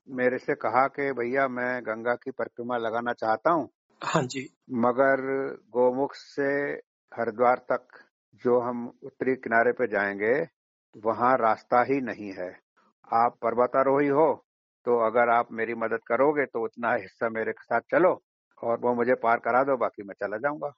मेरे 0.08 0.38
से 0.38 0.54
कहा 0.54 0.86
कि 0.88 1.12
भैया 1.12 1.48
मैं 1.48 1.82
गंगा 1.82 2.14
की 2.14 2.30
परिक्रमा 2.30 2.76
लगाना 2.76 3.12
चाहता 3.12 3.50
हूँ। 3.50 3.68
हाँ 4.02 4.22
जी। 4.22 4.48
मगर 4.70 5.20
गोमुख 5.70 6.14
से 6.14 6.48
हरिद्वार 7.12 7.58
तक 7.72 7.86
जो 8.44 8.60
हम 8.60 8.86
उत्तरी 9.02 9.34
किनारे 9.34 9.72
पे 9.72 9.86
जाएँगे 9.86 10.34
वहाँ 11.04 11.36
रास्ता 11.36 11.82
ही 11.82 12.00
नहीं 12.00 12.32
है। 12.32 12.50
आप 13.14 13.36
पर्वतारोही 13.42 14.08
हो 14.08 14.32
तो 14.86 14.98
अगर 15.06 15.28
आप 15.28 15.48
मेरी 15.52 15.74
मदद 15.74 16.00
करोगे 16.06 16.44
तो 16.46 16.64
उतना 16.64 16.92
हिस्सा 16.94 17.28
मेरे 17.28 17.52
साथ 17.52 17.80
चलो 17.90 18.20
और 18.62 18.78
वो 18.80 18.94
मुझे 18.94 19.14
पार 19.14 19.38
करा 19.38 19.62
दो 19.64 19.76
बाकी 19.76 20.02
मैं 20.02 20.14
चला 20.14 20.36
जाऊँगा। 20.36 20.72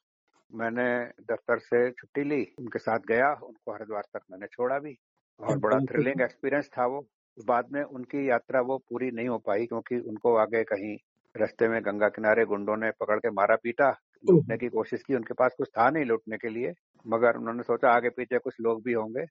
मैंने 0.54 1.04
दफ्तर 1.30 1.58
से 1.58 1.90
छुट्टी 1.90 2.24
ली 2.24 2.44
उनके 2.58 2.78
साथ 2.78 2.98
गया 3.08 3.30
उनको 3.32 3.72
हरिद्वार 3.72 4.02
तक 4.14 4.20
मैंने 4.30 4.46
छोड़ा 4.46 4.78
भी। 4.78 4.96
और 5.40 5.58
बड़ा 5.58 5.78
थ्रिलिंग 5.78 6.20
एक्सपीरियंस 6.20 6.68
था 6.68 6.86
वो। 6.86 7.06
बाद 7.46 7.66
में 7.72 7.82
उनकी 7.82 8.28
यात्रा 8.30 8.60
वो 8.60 8.78
पूरी 8.78 9.10
नहीं 9.10 9.28
हो 9.28 9.38
पाई 9.38 9.66
क्योंकि 9.66 9.98
उनको 9.98 10.36
आगे 10.36 10.62
कहीं 10.64 10.96
रास्ते 11.36 11.68
में 11.68 11.80
गंगा 11.82 12.08
किनारे 12.08 12.44
गुंडों 12.44 12.76
ने 12.76 12.90
पकड़ 12.90 13.18
के 13.18 13.30
मारा 13.30 13.56
पीटा। 13.56 13.90
लूटने 14.24 14.56
की 14.56 14.68
कोशिश 14.68 15.02
की 15.02 15.14
उनके 15.14 15.34
पास 15.34 15.54
कुछ 15.58 15.68
था 15.68 15.90
नहीं 15.90 16.04
लूटने 16.04 16.36
के 16.36 16.48
लिए। 16.48 16.72
मगर 17.06 17.36
उन्होंने 17.36 17.62
सोचा 17.62 17.90
आगे 17.90 18.08
पीछे 18.08 18.38
कुछ 18.38 18.54
लोग 18.60 18.82
भी 18.82 18.92
होंगे। 18.92 19.24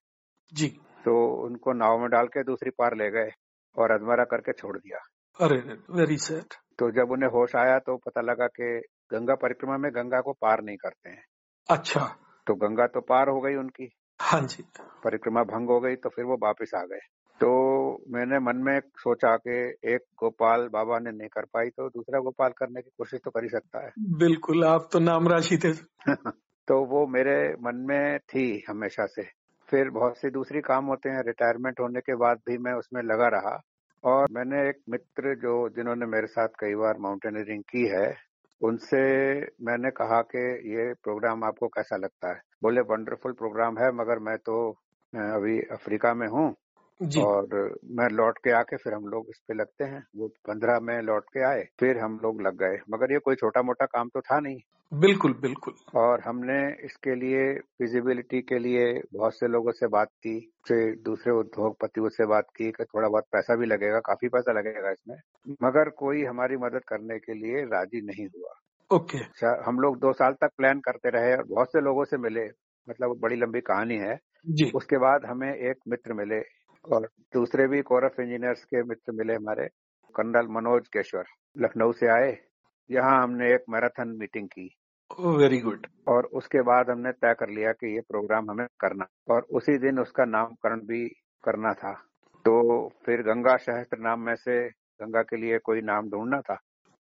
जी। 0.53 0.67
तो 1.05 1.45
उनको 1.45 1.73
नाव 1.73 1.99
में 1.99 2.09
डाल 2.09 2.27
के 2.27 2.43
दूसरी 2.43 2.69
पार 2.69 2.95
ले 2.95 3.09
गए 3.11 3.29
और 3.77 3.91
अधमरा 3.91 4.23
करके 4.23 4.51
छोड़ 4.51 4.77
दिया। 4.77 4.99
अरे 5.39 5.57
वेरी 5.91 6.17
सैड 6.17 6.53
तो 6.79 6.91
जब 6.91 7.11
उन्हें 7.11 7.29
होश 7.29 7.55
आया 7.55 7.77
तो 7.79 7.97
पता 7.97 8.21
लगा 8.21 8.47
कि 8.47 8.81
गंगा 9.13 9.35
परिक्रमा 9.35 9.77
में 9.77 9.91
गंगा 9.91 10.21
को 10.21 10.33
पार 10.33 10.63
नहीं 10.63 10.77
करते 10.77 11.09
हैं। 11.09 11.25
अच्छा। 11.69 12.15
तो 12.47 12.55
गंगा 12.55 12.87
तो 12.87 13.01
पार 13.01 13.29
हो 13.29 13.41
गई 13.41 13.55
उनकी। 13.55 13.89
हाँ 14.21 14.41
जी। 14.41 14.63
परिक्रमा 15.03 15.43
भंग 15.43 15.69
हो 15.69 15.79
गई 15.79 15.95
तो 15.95 16.09
फिर 16.09 16.25
वो 16.25 16.37
वापस 16.43 16.71
आ 16.75 16.79
गए। 16.79 16.99
तो 17.39 17.49
मैंने 18.09 18.39
मन 18.39 18.55
में 18.55 18.79
सोचा 18.79 19.37
कि 19.37 19.75
एक 19.93 19.99
गोपाल 20.19 20.67
बाबा 20.67 20.99
ने 20.99 21.11
नहीं 21.11 21.27
कर 21.27 21.45
पाई 21.53 21.69
तो 21.69 21.89
दूसरा 21.89 22.19
गोपाल 22.19 22.49
करने 22.49 22.81
की 22.81 22.89
कोशिश 22.97 23.19
तो 23.25 23.31
कर 23.31 23.43
ही 23.43 23.49
सकता 23.49 23.85
है। 23.85 23.91
बिल्कुल 23.99 24.63
आप 24.63 24.89
तो 24.93 24.99
नाम 24.99 25.27
राशि 25.27 25.57
थे। 25.57 25.73
तो 26.67 26.85
वो 26.85 27.07
मेरे 27.07 27.55
मन 27.61 27.75
में 27.75 28.19
थी 28.19 28.63
हमेशा 28.69 29.05
से। 29.05 29.23
फिर 29.69 29.89
बहुत 29.89 30.17
सी 30.17 30.29
दूसरी 30.29 30.61
काम 30.61 30.85
होते 30.85 31.09
हैं 31.09 31.23
रिटायरमेंट 31.25 31.79
होने 31.79 31.99
के 31.99 32.15
बाद 32.15 32.37
भी 32.49 32.57
मैं 32.57 32.73
उसमें 32.73 33.01
लगा 33.01 33.27
रहा। 33.27 33.61
और 34.03 34.27
मैंने 34.31 34.69
एक 34.69 34.75
मित्र 34.89 35.35
जो 35.35 35.69
जिन्होंने 35.69 36.05
मेरे 36.05 36.27
साथ 36.27 36.47
कई 36.47 36.75
बार 36.75 36.97
माउंटेनियरिंग 36.99 37.63
की 37.63 37.87
है 37.87 38.28
उनसे 38.61 38.99
मैंने 39.61 39.89
कहा 39.91 40.21
कि 40.31 40.39
ये 40.71 40.93
प्रोग्राम 41.03 41.43
आपको 41.43 41.67
कैसा 41.67 41.97
लगता 41.97 42.29
है? 42.29 42.41
बोले 42.63 42.81
वंडरफुल 42.83 43.33
प्रोग्राम 43.33 43.77
है, 43.79 43.91
मगर 43.93 44.19
मैं 44.19 44.37
तो 44.39 44.69
अभी 45.13 45.59
अफ्रीका 45.71 46.13
में 46.13 46.27
हूँ 46.27 46.53
और 47.01 47.75
मैं 47.85 48.09
लौट 48.09 48.37
के 48.37 48.51
आके 48.51 48.77
फिर 48.77 48.93
हम 48.93 49.07
लोग 49.07 49.25
इस 49.29 49.41
पे 49.47 49.53
लगते 49.53 49.83
हैं। 49.83 50.07
वो 50.15 50.27
पंद्रह 50.27 50.79
में 50.79 51.01
लौट 51.01 51.23
के 51.23 51.43
आए 51.43 51.67
फिर 51.79 51.97
हम 51.97 52.19
लोग 52.23 52.41
लग 52.41 52.57
गए। 52.57 52.79
मगर 52.89 53.11
ये 53.11 53.19
कोई 53.19 53.35
छोटा 53.35 53.61
मोटा 53.61 53.85
काम 53.85 54.09
तो 54.09 54.21
था 54.21 54.39
नहीं। 54.39 54.59
बिल्कुल 54.93 55.33
बिल्कुल। 55.33 55.73
और 55.95 56.21
हमने 56.21 56.85
इसके 56.85 57.15
लिए 57.15 57.53
फिजिबिलिटी 57.53 58.41
के 58.41 58.59
लिए 58.59 59.01
बहुत 59.13 59.33
से 59.33 59.47
लोगों 59.47 59.71
से 59.71 59.87
बात 59.87 60.07
की 60.07 60.51
से 60.67 60.95
दूसरे 60.95 61.33
उद्योगपतियों 61.33 62.09
से 62.09 62.25
बात 62.25 62.45
की 62.57 62.71
कि 62.71 62.83
थोड़ा 62.83 63.09
बहुत 63.09 63.23
पैसा 63.31 63.55
भी 63.55 63.65
लगेगा 63.65 63.99
काफ़ी 63.99 64.27
पैसा 64.27 64.51
लगेगा 64.51 64.91
इसमें। 64.91 65.17
मगर 65.63 65.89
कोई 65.89 66.23
हमारी 66.23 66.57
मदद 66.57 66.81
करने 66.87 67.19
के 67.19 67.33
लिए 67.33 67.65
राज़ी 67.65 68.01
नहीं 68.01 68.27
हुआ। 68.27 68.53
ओके। 68.95 69.17
okay. 69.17 69.63
हम 69.65 69.79
लोग 69.79 69.99
दो 69.99 70.13
साल 70.13 70.33
तक 70.33 70.49
प्लान 70.57 70.79
करते 70.79 71.09
रहे 71.09 71.35
और 71.35 71.43
बहुत 71.43 71.67
से 71.67 71.81
लोगों 71.81 72.05
से 72.05 72.17
मिले। 72.17 72.45
मतलब 72.89 73.19
बड़ी 73.19 73.35
लंबी 73.35 73.61
कहानी 73.61 73.97
है। 73.97 74.19
जी। 74.47 74.71
उसके 74.75 74.97
बाद 74.97 75.25
हमें 75.25 75.55
एक 75.55 75.77
मित्र 75.87 76.13
मिले 76.13 76.59
और 76.85 77.09
दूसरे 77.33 77.67
भी 77.67 77.81
कोर 77.81 78.05
ऑफ़ 78.05 78.21
इंजीनियर्स 78.21 78.63
के 78.63 78.83
मित्र 78.83 79.11
मिले 79.11 79.33
हमारे 79.33 79.67
कर्नल 80.15 80.47
मनोज 80.47 80.87
केश्वर 80.87 81.23
लखनऊ 81.57 81.91
से 81.91 82.07
आए। 82.07 82.37
यहाँ 82.91 83.23
हमने 83.23 83.53
एक 83.53 83.63
मैराथन 83.69 84.07
मीटिंग 84.07 84.47
की। 84.47 84.75
वेरी 85.19 85.59
गुड 85.59 85.87
और 86.07 86.25
उसके 86.25 86.61
बाद 86.61 86.89
हमने 86.89 87.11
तय 87.11 87.33
कर 87.33 87.49
लिया 87.49 87.71
कि 87.71 87.95
ये 87.95 88.01
प्रोग्राम 88.01 88.51
हमें 88.51 88.67
करना 88.79 89.05
और 89.29 89.41
उसी 89.41 89.77
दिन 89.77 89.99
उसका 89.99 90.25
नामकरण 90.25 90.79
भी 90.79 91.07
करना 91.43 91.73
था। 91.73 91.93
तो 92.45 92.89
फिर 93.05 93.21
गंगा 93.21 93.57
सहस्त्र 93.57 93.97
नाम 93.97 94.19
में 94.19 94.35
से 94.35 94.69
गंगा 94.69 95.21
के 95.21 95.37
लिए 95.37 95.57
कोई 95.57 95.81
नाम 95.81 96.09
ढूंढना 96.09 96.41
था। 96.41 96.59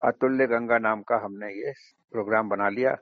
अतुल्य 0.05 0.47
गंगा 0.47 0.79
नाम 0.79 1.03
का 1.03 1.17
हमने 1.17 1.47
ये 1.47 1.73
प्रोग्राम 2.13 2.49
बना 2.49 2.69
लिया। 2.69 2.97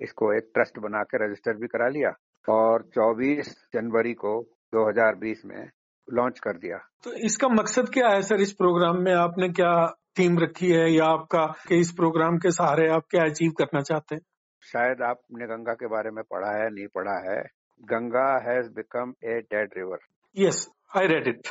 इसको 0.00 0.32
एक 0.32 0.50
ट्रस्ट 0.54 0.78
बना 0.78 1.02
के 1.02 1.26
रजिस्टर 1.26 1.56
भी 1.56 1.66
करा 1.66 1.88
लिया। 1.88 2.12
और 2.48 2.82
24 2.82 3.68
जनवरी 3.74 4.14
को 4.14 4.42
2020 4.72 5.42
में 5.44 5.70
लॉन्च 6.12 6.38
कर 6.38 6.52
दिया। 6.52 6.78
तो 7.04 7.12
इसका 7.12 7.48
मकसद 7.48 7.88
क्या 7.88 8.08
है 8.08 8.22
सर 8.22 8.40
इस 8.40 8.52
प्रोग्राम 8.52 8.96
में 8.96 9.14
आपने 9.14 9.48
क्या 9.48 9.86
थीम 10.18 10.38
रखी 10.38 10.70
है 10.70 10.92
या 10.92 11.04
आपका 11.04 11.46
कि 11.68 11.78
इस 11.78 11.92
प्रोग्राम 11.92 12.38
के 12.38 12.50
सहारे 12.50 12.88
आप 12.88 13.02
क्या 13.10 13.24
अचीव 13.24 13.50
करना 13.50 13.80
चाहते 13.80 14.14
हैं? 14.14 14.22
शायद 14.62 15.02
आपने 15.02 15.46
गंगा 15.46 15.72
के 15.72 15.86
बारे 15.86 16.10
में 16.10 16.24
पढ़ा 16.30 16.50
है 16.50 16.70
नहीं 16.74 16.86
पढ़ा 16.94 17.32
है। 17.32 17.42
Ganga 17.82 18.50
has 18.50 18.68
become 18.68 19.14
a 19.24 19.40
dead 19.40 19.70
river 19.76 19.98
yes 20.38 20.70
I 20.96 21.06
read 21.06 21.28
it 21.28 21.48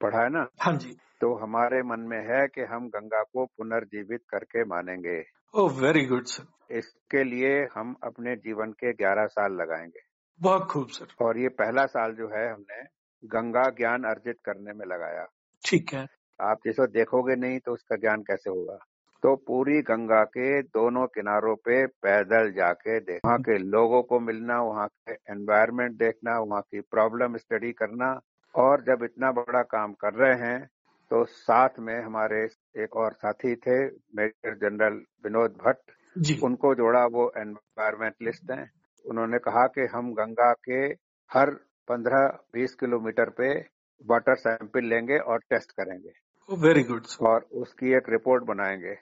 पढ़ा 0.00 0.22
है 0.22 0.28
ना? 0.28 0.46
हाँ 0.60 0.76
जी। 0.76 0.90
तो 1.20 1.34
हमारे 1.34 1.82
मन 1.82 2.00
में 2.00 2.18
है 2.18 2.46
कि 2.46 2.60
हम 2.60 2.88
गंगा 2.88 3.22
को 3.22 3.44
पुनर्जीवित 3.46 4.20
करके 4.30 4.64
मानेंगे। 4.64 5.24
ओह 5.54 5.80
वेरी 5.80 6.04
गुड 6.04 6.24
सर 6.24 6.76
इसके 6.76 7.24
लिए 7.24 7.68
हम 7.74 7.96
अपने 8.04 8.36
जीवन 8.36 8.72
के 8.72 8.92
11 8.92 9.26
साल 9.26 9.52
लगाएँगे। 9.52 10.00
बहुत 10.40 10.66
खूब 10.70 10.88
सर 10.88 11.24
और 11.24 11.38
ये 11.38 11.48
पहला 11.48 11.86
साल 11.86 12.12
जो 12.12 12.28
है 12.28 12.52
हमने 12.52 12.97
गंगा 13.24 13.68
ज्ञान 13.70 14.04
अर्जित 14.04 14.36
करने 14.44 14.72
में 14.72 14.86
लगाया। 14.86 15.26
ठीक 15.64 15.92
है। 15.94 16.06
आप 16.40 16.58
जिसको 16.64 16.86
देखोगे 16.86 17.36
नहीं 17.36 17.58
तो 17.58 17.72
उसका 17.72 17.96
ज्ञान 17.96 18.22
कैसे 18.22 18.50
होगा? 18.50 18.78
तो 19.22 19.34
पूरी 19.36 19.80
गंगा 19.82 20.22
के 20.24 20.62
दोनों 20.62 21.06
किनारों 21.06 21.54
पे 21.56 21.86
पैदल 21.86 22.52
जाके 22.52 22.98
देख 23.00 23.20
वहाँ 23.24 23.38
के 23.38 23.58
लोगों 23.58 24.02
को 24.02 24.20
मिलना 24.20 24.60
वहाँ 24.62 24.86
के 24.88 25.12
एनवायरमेंट 25.12 25.96
देखना 25.96 26.38
वहाँ 26.38 26.62
की 26.62 26.80
प्रॉब्लम 26.80 27.36
स्टडी 27.36 27.72
करना 27.72 28.20
और 28.54 28.82
जब 28.82 29.04
इतना 29.04 29.32
बड़ा 29.32 29.62
काम 29.62 29.92
कर 29.92 30.14
रहे 30.14 30.38
हैं 30.38 30.68
तो 31.10 31.24
साथ 31.24 31.78
में 31.78 32.00
हमारे 32.02 32.48
एक 32.76 32.96
और 32.96 33.12
साथी 33.12 33.54
थे 33.56 33.84
मेजर 33.86 34.54
जनरल 34.54 35.02
विनोद 35.24 35.58
भट्ट 35.64 36.42
उनको 36.42 36.74
जोड़ा 36.74 37.04
वो 37.06 37.32
एनवायरमेंटलिस्ट 37.36 38.50
हैं। 38.50 38.70
उन्होंने 39.04 39.38
कहा 39.38 39.66
कि 39.66 39.86
हम 39.86 40.12
गंगा 40.14 40.52
के 40.52 40.80
हर 41.30 41.56
15-20 41.90 42.74
किलोमीटर 42.74 43.30
पे 43.30 43.60
वाटर 44.06 44.34
सैंपल 44.34 44.84
लेंगे 44.84 45.18
और 45.18 45.38
टेस्ट 45.38 45.72
करेंगे। 45.72 46.10
वेरी 46.68 46.82
गुड 46.82 47.02
और 47.20 47.40
उसकी 47.52 47.96
एक 47.96 48.02
रिपोर्ट 48.08 48.44
बनाएँगे। 48.44 48.94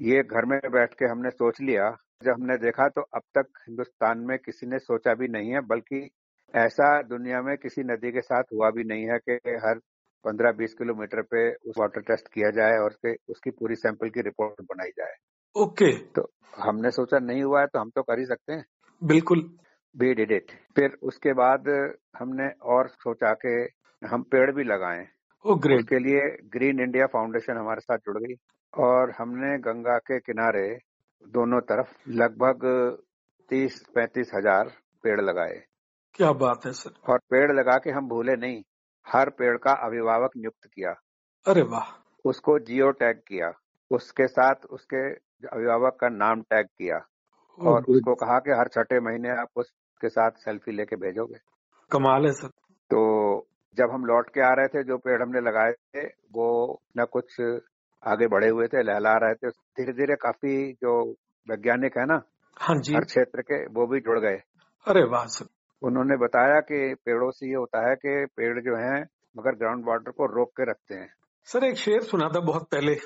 ये 0.00 0.22
घर 0.22 0.44
में 0.44 0.60
बैठ 0.72 0.94
के 0.94 1.04
हमने 1.04 1.30
सोच 1.30 1.60
लिया। 1.60 1.96
जब 2.24 2.30
हमने 2.30 2.56
देखा 2.56 2.88
तो 2.88 3.00
अब 3.00 3.20
तक 3.38 3.46
हिंदुस्तान 3.68 4.18
में 4.18 4.38
किसी 4.38 4.66
ने 4.66 4.78
सोचा 4.78 5.14
भी 5.14 5.28
नहीं 5.28 5.50
है 5.50 5.60
बल्कि 5.60 6.10
ऐसा 6.56 7.02
दुनिया 7.02 7.42
में 7.42 7.56
किसी 7.56 7.82
नदी 7.82 8.12
के 8.12 8.20
साथ 8.20 8.42
हुआ 8.52 8.70
भी 8.70 8.84
नहीं 8.84 9.04
है 9.04 9.18
कि 9.18 9.32
हर 9.32 9.80
15-20 10.24 10.74
किलोमीटर 10.74 11.22
पे 11.22 11.54
उस 11.54 11.74
वाटर 11.78 12.00
टेस्ट 12.00 12.28
किया 12.32 12.50
जाए 12.50 12.78
और 12.78 12.86
उसके 12.86 13.14
उसकी 13.28 13.50
पूरी 13.50 13.74
सैंपल 13.74 14.08
की 14.08 14.20
रिपोर्ट 14.20 14.62
बनाई 14.62 14.88
जाए। 14.88 15.14
Okay 15.62 15.92
okay. 15.92 16.14
तो 16.14 16.30
हमने 16.58 16.90
सोचा 16.90 17.18
नहीं 17.18 17.42
हुआ 17.42 17.60
है 17.60 17.66
तो 17.66 17.78
हम 17.78 17.90
तो 17.90 18.02
कर 18.02 18.18
ही 18.18 18.26
सकते 18.26 18.52
हैं। 18.52 18.64
बिल्कुल। 19.04 19.58
वी 19.98 20.12
डिड 20.14 20.32
इट 20.32 20.50
फिर 20.76 20.96
उसके 21.02 21.32
बाद 21.34 21.68
हमने 22.18 22.48
और 22.68 22.88
सोचा 22.88 23.32
कि 23.44 23.54
हम 24.02 24.22
पेड़ 24.32 24.50
भी 24.52 24.64
लगाएँ। 24.64 25.06
ओ 25.44 25.54
ग्रेट 25.56 25.78
उसके 25.78 25.98
लिए 25.98 26.20
ग्रीन 26.52 26.80
इंडिया 26.80 27.06
फाउंडेशन 27.06 27.56
हमारे 27.56 27.80
साथ 27.80 27.98
जुड़ 27.98 28.16
गई 28.18 28.34
और 28.74 29.10
हमने 29.18 29.56
गंगा 29.58 29.96
के 30.00 30.18
किनारे 30.20 30.68
दोनों 31.24 31.60
तरफ़ 31.62 31.92
लगभग 32.12 32.66
तीस 33.50 33.82
पैंतीस 33.94 34.30
हज़ार 34.34 34.72
पेड़ 35.04 35.20
लगाए। 35.20 35.62
क्या 36.14 36.32
बात 36.34 36.66
है 36.66 36.72
सर। 36.72 36.90
और 37.08 37.18
पेड़ 37.30 37.50
लगा 37.52 37.76
के 37.78 37.90
हम 37.90 38.08
भूले 38.08 38.36
नहीं 38.36 38.62
हर 39.06 39.30
पेड़ 39.30 39.56
का 39.56 39.72
अभिभावक 39.86 40.30
नियुक्त 40.36 40.66
किया। 40.66 40.94
अरे 41.46 41.62
वाह। 41.64 41.92
उसको 42.24 42.58
जियो 42.60 42.90
टैग 42.92 43.16
किया। 43.28 43.52
उसके 43.90 44.26
साथ 44.28 44.64
उसके 44.68 45.08
अभिभावक 45.48 45.96
का 46.00 46.08
नाम 46.08 46.42
टैग 46.42 46.66
किया। 46.68 46.98
और 47.58 47.84
उसको 47.84 48.14
कहा 48.14 48.38
कि 48.38 48.50
हर 48.50 48.68
छठे 48.68 49.00
महीने 49.00 49.30
आप 49.30 49.48
उसके 49.98 50.08
साथ 50.08 50.30
सेल्फी 50.38 50.72
लेके 50.72 50.96
भेजोगे? 50.96 51.38
कमाल 51.90 52.24
है 52.24 52.32
सर। 52.32 52.48
तो 52.90 53.00
जब 53.76 53.90
हम 53.92 54.04
लौट 54.04 54.28
के 54.28 54.40
आ 54.40 54.52
रहे 54.52 54.66
थे 54.66 54.82
जो 54.84 54.96
पेड़ 54.98 55.22
हमने 55.22 55.40
लगाए 55.40 55.72
थे 55.72 56.06
वो 56.06 56.48
न 56.98 57.06
कुछ 57.12 57.40
आगे 58.02 58.26
बढ़े 58.26 58.48
हुए 58.48 58.66
थे 58.66 58.82
लहला 58.82 59.14
रहे 59.16 59.34
थे 59.34 59.50
धीरे 59.50 59.92
धीरे 59.92 60.14
काफ़ी 60.14 60.72
जो 60.72 60.92
वैज्ञानिक 61.46 61.98
है 61.98 62.04
ना 62.06 62.20
हाँ 62.60 62.76
जी। 62.76 62.94
हर 62.94 63.04
क्षेत्र 63.04 63.42
के 63.42 63.64
वो 63.66 63.86
भी 63.86 64.00
जुड़ 64.00 64.18
गए। 64.20 64.38
अरे 64.86 65.04
वाह 65.04 65.24
सर। 65.26 65.46
उन्होंने 65.82 66.16
बताया 66.16 66.60
कि 66.60 66.94
पेड़ों 66.94 67.30
से 67.30 67.48
ये 67.48 67.54
होता 67.54 67.88
है 67.88 67.94
कि 67.96 68.14
पेड़ 68.36 68.58
जो 68.60 68.76
हैं 68.76 69.02
मगर 69.36 69.56
ग्राउंड 69.56 69.84
वाटर 69.88 70.10
को 70.10 70.26
रोक 70.26 70.50
के 70.50 70.70
रखते 70.70 70.94
हैं। 70.94 71.10
सर 71.48 71.64
एक 71.64 71.76
शेर 71.76 72.00
सुना 72.00 72.28
था 72.28 72.40
बहुत 72.40 72.62
पहले। 72.62 72.96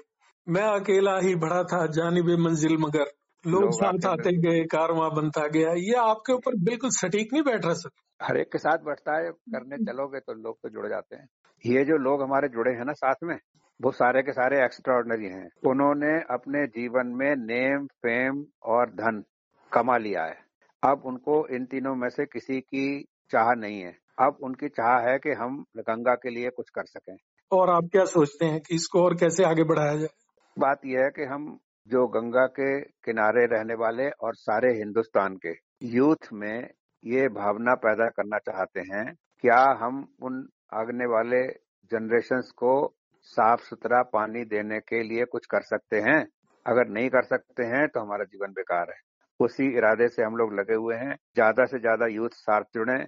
मैं 0.49 0.68
अकेला 0.80 1.18
ही 1.18 1.34
बड़ा 1.34 1.62
था 1.62 1.87
जानिबे 1.87 2.37
मंजिल 2.37 2.76
मगर। 2.80 3.11
लोग 3.46 3.72
साथ 3.72 4.06
आते 4.06 4.32
गए 4.32 4.64
कारवां 4.64 5.14
बनता 5.14 5.46
गया 5.46 5.72
ये 5.72 5.94
आपके 5.94 6.32
ऊपर 6.32 6.54
बिल्कुल 6.54 6.90
सटीक 6.90 7.32
नहीं 7.32 7.42
बैठ 7.42 7.64
रहा 7.64 7.75
सर? 7.75 7.90
हर 8.22 8.37
एक 8.37 8.52
के 8.52 8.58
साथ 8.58 8.78
बैठता 8.78 9.16
है 9.16 9.30
करने 9.30 9.76
चलोगे 9.76 10.20
तो 10.20 10.32
लोग 10.32 10.56
तो 10.62 10.68
जुड़ 10.68 10.88
जाते 10.88 11.16
हैं। 11.16 11.28
ये 11.66 11.84
जो 11.84 11.96
लोग 11.96 12.22
हमारे 12.22 12.49
जुड़े 12.49 12.72
हैं 12.72 12.84
ना 12.84 12.92
साथ 12.92 13.14
में 13.25 13.38
वो 13.82 13.90
सारे 13.90 14.22
के 14.22 14.32
सारे 14.32 14.64
एक्स्ट्रा 14.64 14.96
हैं। 15.22 15.49
उन्होंने 15.66 16.20
अपने 16.30 16.66
जीवन 16.66 17.06
में 17.06 17.37
नेम 17.37 17.87
फेम 17.87 18.44
और 18.62 18.90
धन 18.90 19.25
कमा 19.72 19.96
लिया 19.96 20.25
है। 20.25 20.37
अब 20.82 21.02
उनको 21.04 21.49
इन 21.49 21.64
तीनों 21.64 21.94
में 21.94 22.08
से 22.08 22.25
किसी 22.25 22.61
की 22.61 23.04
चाह 23.30 23.52
नहीं 23.54 23.80
है। 23.80 23.96
अब 24.18 24.37
उनकी 24.42 24.68
चाह 24.68 25.11
है 25.11 25.18
कि 25.18 25.30
हम 25.30 25.64
गंगा 25.78 26.14
के 26.14 26.30
लिए 26.30 26.50
कुछ 26.50 26.70
कर 26.70 26.84
सकें। 26.84 27.16
और 27.52 27.70
आप 27.70 27.82
क्या 27.92 28.04
सोचते 28.04 28.46
हैं 28.46 28.61
कि 28.61 28.75
इसको 28.75 29.02
और 29.02 29.14
कैसे 29.14 29.44
आगे 29.44 29.64
बढ़ाया 29.64 29.96
जाए? 29.96 30.08
बात 30.58 30.80
यह 30.87 31.00
है 31.00 31.11
कि 31.11 31.25
हम 31.25 31.58
जो 31.88 32.06
गंगा 32.06 32.46
के 32.46 32.80
किनारे 32.80 33.44
रहने 33.46 33.74
वाले 33.74 34.08
और 34.20 34.34
सारे 34.34 34.72
हिंदुस्तान 34.72 35.36
के 35.36 35.52
यूथ 35.86 36.32
में 36.32 36.68
ये 37.04 37.28
भावना 37.28 37.74
पैदा 37.74 38.08
करना 38.08 38.38
चाहते 38.38 38.80
हैं 38.80 39.04
क्या 39.44 39.60
हम 39.80 40.06
उन 40.22 40.46
आगने 40.74 41.06
वाले 41.06 41.42
जनरेशन्स 41.90 42.50
को 42.50 42.74
साफ़ 43.22 43.60
सुथरा 43.60 44.02
पानी 44.02 44.44
देने 44.44 44.78
के 44.80 45.02
लिए 45.02 45.24
कुछ 45.24 45.46
कर 45.46 45.62
सकते 45.62 45.96
हैं? 45.96 46.20
अगर 46.66 46.88
नहीं 46.88 47.08
कर 47.10 47.22
सकते 47.22 47.64
हैं 47.64 47.86
तो 47.88 48.00
हमारा 48.00 48.24
जीवन 48.24 48.52
बेकार 48.52 48.90
है। 48.90 49.00
उसी 49.40 49.66
इरादे 49.76 50.08
से 50.08 50.22
हम 50.22 50.36
लोग 50.36 50.54
लगे 50.54 50.74
हुए 50.74 50.96
हैं। 50.96 51.14
ज़्यादा 51.34 51.64
से 51.64 51.78
ज़्यादा 51.78 52.06
यूथ 52.06 52.36
साथ 52.36 52.62
जुड़े 52.74 52.98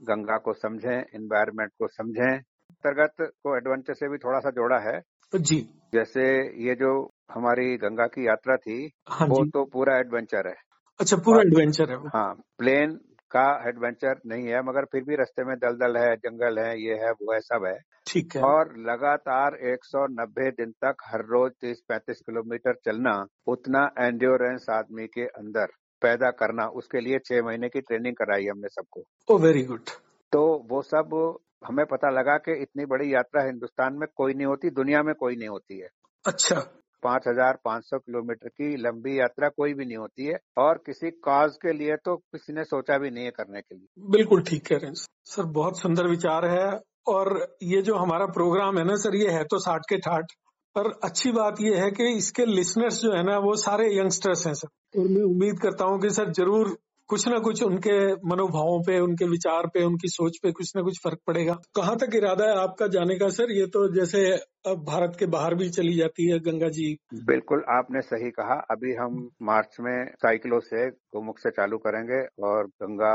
गंगा 0.00 0.36
को 0.38 0.52
समझें 0.54 0.96
एनवायरमेंट 0.96 1.70
को 1.78 1.88
समझें। 1.88 2.32
अंतर्गत 2.32 3.14
को 3.20 3.56
एडवेंचर 3.56 3.94
से 3.94 4.08
भी 4.08 4.18
थोड़ा 4.18 4.38
सा 4.38 4.50
जोड़ा 4.50 4.78
है। 4.78 5.00
जी। 5.32 5.60
जैसे 5.94 6.22
ये 6.66 6.74
जो 6.74 6.92
हमारी 7.30 7.76
गंगा 7.76 8.06
की 8.06 8.26
यात्रा 8.26 8.56
थी 8.56 8.90
हाँ 9.08 9.26
वो 9.26 9.44
तो 9.44 9.64
पूरा 9.64 9.96
एडवेंचर 9.98 10.48
है। 10.48 10.54
अच्छा 11.00 11.16
पूरा 11.16 11.40
एडवेंचर 11.40 11.90
है 11.90 11.96
वो। 11.96 12.08
हाँ 12.14 12.34
प्लेन 12.58 12.98
का 13.30 13.44
एडवेंचर 13.68 14.20
नहीं 14.26 14.46
है 14.46 14.60
मगर 14.62 14.84
फिर 14.84 15.02
भी 15.04 15.16
रास्ते 15.16 15.44
में 15.44 15.54
दलदल 15.58 15.96
है 15.96 16.14
जंगल 16.16 16.58
है 16.58 16.70
ये 16.80 16.94
है 16.94 17.10
वो 17.12 17.32
है 17.32 17.40
सब 17.40 17.64
है। 17.66 17.78
ठीक 18.06 18.36
है। 18.36 18.42
और 18.42 18.72
लगातार 18.80 19.56
190 19.72 20.50
दिन 20.50 20.70
तक 20.84 21.04
हर 21.06 21.24
रोज 21.26 21.52
30-35 21.60 22.20
किलोमीटर 22.20 22.74
चलना 22.84 23.12
उतना 23.46 23.84
एंड्योरेंस 23.98 24.66
आदमी 24.70 25.06
के 25.06 25.26
अंदर 25.34 25.72
पैदा 26.02 26.30
करना 26.30 26.66
उसके 26.74 27.00
लिए 27.00 27.18
छह 27.18 27.42
महीने 27.42 27.68
की 27.68 27.80
ट्रेनिंग 27.80 28.14
कराई 28.16 28.46
हमने 28.46 28.68
सबको। 28.68 29.04
ओ 29.28 29.38
वेरी 29.38 29.62
गुड 29.62 29.90
तो 30.32 30.42
वो 30.70 30.82
सब 30.82 31.16
हमें 31.66 31.84
पता 31.86 32.10
लगा 32.10 32.36
कि 32.38 32.52
इतनी 32.62 32.84
बड़ी 32.86 33.12
यात्रा 33.14 33.42
हिंदुस्तान 33.44 33.94
में 33.94 34.06
कोई 34.16 34.34
नहीं 34.34 34.46
होती 34.46 34.70
दुनिया 34.72 35.02
में 35.02 35.14
कोई 35.14 35.36
नहीं 35.36 35.48
होती 35.48 35.78
है। 35.78 35.88
अच्छा। 36.24 36.60
पाँच 37.02 37.28
हज़ार 37.28 37.58
पाँच 37.64 37.84
सौ 37.84 37.98
किलोमीटर 37.98 38.48
की 38.50 38.76
लंबी 38.78 39.18
यात्रा 39.18 39.48
कोई 39.50 39.74
भी 39.74 39.84
नहीं 39.84 39.96
होती 39.96 40.26
है 40.26 40.38
और 40.58 40.82
किसी 40.86 41.10
काज 41.22 41.56
के 41.62 41.72
लिए 41.74 41.96
तो 42.04 42.16
किसी 42.16 42.52
ने 42.52 42.64
सोचा 42.66 42.98
भी 42.98 43.10
नहीं 43.10 43.24
है 43.24 43.30
करने 43.32 43.60
के 43.60 43.74
लिए। 43.74 43.86
बिल्कुल 44.10 44.42
ठीक 44.42 44.66
कह 44.66 44.76
रहे 44.76 44.86
हैं 44.86 44.94
सर, 44.94 45.42
बहुत 45.44 45.80
सुंदर 45.80 46.08
विचार 46.08 46.46
है 46.48 46.68
और 47.08 47.56
ये 47.64 47.82
जो 47.82 47.94
हमारा 47.96 48.26
प्रोग्राम 48.32 48.78
है 48.78 48.84
ना 48.84 48.94
सर, 48.98 49.16
ये 49.16 49.30
है 49.30 49.44
तो 49.44 49.58
साठ 49.60 49.82
के 49.88 49.98
ठाठ, 50.00 50.32
पर 50.76 50.90
अच्छी 51.04 51.32
बात 51.32 51.60
यह 51.60 51.82
है 51.82 51.90
कि 51.90 52.12
इसके 52.16 52.44
लिसनर्स 52.46 53.00
जो 53.02 53.12
है 53.12 53.22
ना, 53.22 53.38
वो 53.38 53.54
सारे 53.58 53.86
यंगस्टर्स 53.92 54.46
हैं 54.46 54.54
सर। 54.54 55.00
और 55.00 55.08
मैं 55.08 55.22
उम्मीद 55.24 55.58
करता 55.60 55.84
हूँ 55.84 56.00
कि 56.00 56.10
सर 56.10 56.30
ज़रूर 56.32 56.76
कुछ 57.10 57.28
ना 57.28 57.38
कुछ 57.38 57.62
उनके 57.62 57.94
मनोभावों 58.14 58.82
पे 58.82 58.98
उनके 59.00 59.24
विचार 59.24 59.66
पे 59.66 59.84
उनकी 59.84 60.08
सोच 60.08 60.38
पे 60.42 60.52
कुछ 60.52 60.72
ना 60.76 60.82
कुछ 60.82 60.98
फ़र्क 61.04 61.18
पड़ेगा। 61.26 61.54
कहाँ 61.74 61.96
तक 61.96 62.14
इरादा 62.14 62.44
है 62.44 62.56
आपका 62.58 62.86
जाने 62.86 63.14
का 63.18 63.28
सर? 63.28 63.50
ये 63.52 63.66
तो 63.66 63.94
जैसे 63.94 64.20
अब 64.66 64.84
भारत 64.84 65.16
के 65.18 65.26
बाहर 65.26 65.54
भी 65.54 65.68
चली 65.70 65.96
जाती 65.96 66.30
है 66.30 66.38
गंगा 66.38 66.68
जी। 66.68 66.96
बिल्कुल 67.14 67.64
आपने 67.68 68.00
सही 68.00 68.30
कहा। 68.30 68.54
अभी 68.70 68.94
हम 68.94 69.30
मार्च 69.42 69.76
में 69.80 70.06
साइकिलों 70.14 70.60
से 70.60 70.88
गोमुख 70.90 71.38
से 71.38 71.50
चालू 71.50 71.78
करेंगे 71.78 72.20
और 72.46 72.66
गंगा 72.66 73.14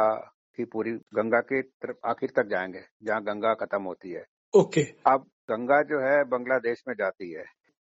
की 0.58 0.66
पूरी 0.66 0.92
गंगा 0.92 1.40
की 1.40 1.62
तरफ़ 1.62 2.08
आखिर 2.08 2.30
तक 2.36 2.48
जाएँगे 2.48 2.82
जहाँ 3.04 3.22
गंगा 3.24 3.54
खत्म 3.54 3.82
होती 3.84 4.12
है। 4.12 4.24
ओके। 4.54 4.82
अब 5.08 5.26
गंगा 5.52 5.82
जो 5.82 6.00
है 6.00 6.24
बांग्लादेश 6.24 6.84
में 6.88 6.96
जाती 6.96 7.32
है। 7.32 7.44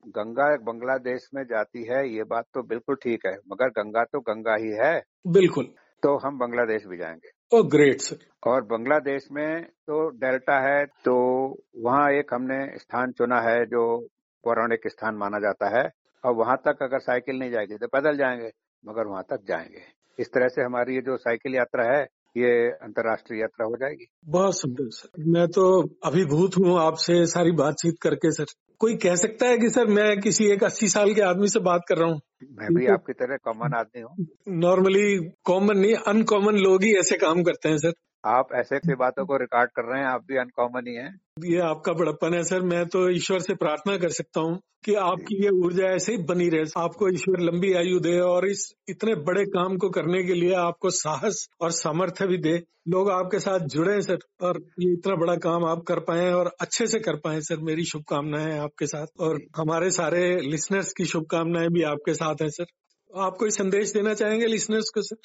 गंगा 0.07 0.45
बांग्लादेश 0.63 1.29
में 1.33 1.43
जाती 1.43 1.83
है 1.83 2.07
ये 2.09 2.23
बात 2.23 2.45
तो 2.53 2.63
बिल्कुल 2.63 2.95
ठीक 2.95 3.25
है 3.25 3.35
मगर 3.51 3.69
गंगा 3.69 4.03
तो 4.03 4.19
गंगा 4.19 4.55
ही 4.55 4.69
है। 4.69 5.01
बिल्कुल। 5.27 5.73
तो 6.03 6.17
हम 6.17 6.37
बांग्लादेश 6.39 6.85
भी 6.85 6.97
जाएँगे। 6.97 7.31
ओ 7.51 7.61
ग्रेट 7.65 8.01
सर 8.01 8.17
और 8.43 8.61
बांग्लादेश 8.63 9.27
में 9.31 9.63
तो 9.63 10.07
डेल्टा 10.17 10.59
है 10.61 10.85
तो 11.05 11.15
वहाँ 11.83 12.09
एक 12.11 12.33
हमने 12.33 12.59
स्थान 12.77 13.11
चुना 13.11 13.39
है 13.41 13.65
जो 13.65 13.85
पौराणिक 14.43 14.87
स्थान 14.87 15.15
माना 15.15 15.39
जाता 15.39 15.77
है। 15.77 15.89
और 16.23 16.33
वहाँ 16.35 16.55
तक 16.57 16.83
अगर 16.83 16.99
साइकिल 16.99 17.39
नहीं 17.39 17.51
जाएगी 17.51 17.77
तो 17.77 17.87
पैदल 17.87 18.17
जाएँगे 18.17 18.51
मगर 18.83 19.07
वहाँ 19.07 19.23
तक 19.29 19.43
जाएँगे। 19.47 19.81
इस 20.19 20.31
तरह 20.33 20.47
से 20.47 20.61
हमारी 20.61 20.95
ये 20.95 21.01
जो 21.01 21.17
साइकिल 21.17 21.55
यात्रा 21.55 21.83
है 21.85 22.01
ये 22.37 22.49
अंतर्राष्ट्रीय 22.83 23.41
यात्रा 23.41 23.65
हो 23.65 23.75
जाएगी। 23.75 24.05
बहुत 24.27 24.57
सुंदर 24.57 24.89
सर 24.89 25.23
मैं 25.27 25.47
तो 25.47 25.63
अभिभूत 26.05 26.57
हूँ 26.57 26.77
आपसे 26.79 27.25
सारी 27.25 27.51
बातचीत 27.51 27.95
करके 28.01 28.31
सर 28.31 28.45
कोई 28.79 28.95
कह 28.95 29.15
सकता 29.15 29.45
है 29.45 29.57
कि 29.57 29.69
सर 29.69 29.85
मैं 29.85 30.19
किसी 30.21 30.45
एक 30.45 30.63
अस्सी 30.63 30.87
साल 30.87 31.13
के 31.13 31.21
आदमी 31.21 31.47
से 31.47 31.59
बात 31.59 31.81
कर 31.89 31.97
रहा 31.97 32.09
हूँ? 32.09 32.21
मैं 32.51 32.73
भी 32.73 32.87
आपकी 32.87 33.13
तरह 33.13 33.37
कॉमन 33.37 33.73
आदमी 33.73 34.01
हूँ। 34.01 34.27
नॉर्मली 34.49 35.31
कॉमन 35.43 35.77
नहीं 35.77 35.93
अनकॉमन 35.93 36.55
लोग 36.55 36.83
ही 36.83 36.93
ऐसे 36.99 37.17
काम 37.17 37.43
करते 37.43 37.69
हैं 37.69 37.77
सर। 37.77 37.93
आप 38.25 38.47
ऐसे 38.55 38.75
ऐसी 38.75 38.95
बातों 38.95 39.25
को 39.25 39.37
रिकॉर्ड 39.37 39.69
कर 39.69 39.83
रहे 39.83 40.01
हैं, 40.01 40.07
आप 40.07 40.21
भी 40.27 40.37
अनकॉमन 40.37 40.87
ही 40.87 40.95
हैं। 40.95 41.19
ये 41.45 41.59
आपका 41.59 41.93
बड़प्पन 41.93 42.33
है, 42.33 42.43
सर। 42.43 42.61
मैं 42.61 42.85
तो 42.85 43.09
ईश्वर 43.09 43.39
से 43.39 43.55
प्रार्थना 43.55 43.97
कर 43.97 44.09
सकता 44.09 44.41
हूँ 44.41 44.59
कि 44.85 44.93
आपकी 44.93 45.43
ये 45.43 45.49
ऊर्जा 45.49 45.85
ऐसे 45.85 46.11
ही 46.11 46.17
बनी 46.17 46.49
रहे। 46.49 46.63
आपको 46.77 47.09
ईश्वर 47.09 47.39
लंबी 47.39 47.73
आयु 47.73 47.99
दे 47.99 48.19
और 48.19 48.47
इस 48.47 48.73
इतने 48.89 49.15
बड़े 49.15 49.45
काम 49.45 49.77
को 49.77 49.89
करने 49.89 50.23
के 50.23 50.33
लिए 50.33 50.53
आपको 50.53 50.89
साहस 50.89 51.47
और 51.61 51.71
सामर्थ्य 51.71 52.27
भी 52.27 52.37
दे। 52.37 52.63
लोग 52.87 53.11
आपके 53.11 53.39
साथ 53.39 53.59
जुड़े 53.59 54.01
सर, 54.01 54.17
और 54.41 54.61
ये 54.79 54.93
इतना 54.93 55.15
बड़ा 55.15 55.35
काम 55.35 55.65
आप 55.65 55.83
कर 55.87 55.99
पाए 55.99 56.31
और 56.31 56.51
अच्छे 56.61 56.87
से 56.87 56.99
कर 56.99 57.15
पाए 57.15 57.41
सर। 57.41 57.57
मेरी 57.57 57.83
शुभकामनाएँ 57.83 58.59
आपके 58.59 58.85
साथ 58.85 59.07
और 59.19 59.41
हमारे 59.57 59.91
सारे 59.91 60.41
लिसनर्स 60.41 60.93
की 60.93 61.05
शुभकामनाएँ 61.05 61.67
भी 61.67 61.83
आपके 61.83 62.13
साथ 62.13 62.35
है, 62.41 62.49
सर। 62.49 62.65
आप 63.13 63.35
कोई 63.39 63.49
संदेश 63.49 63.91
देना 63.93 64.13
चाहेंगे 64.13 64.47
लिसनर्स 64.47 64.89
को 64.89 65.01
सर 65.01 65.15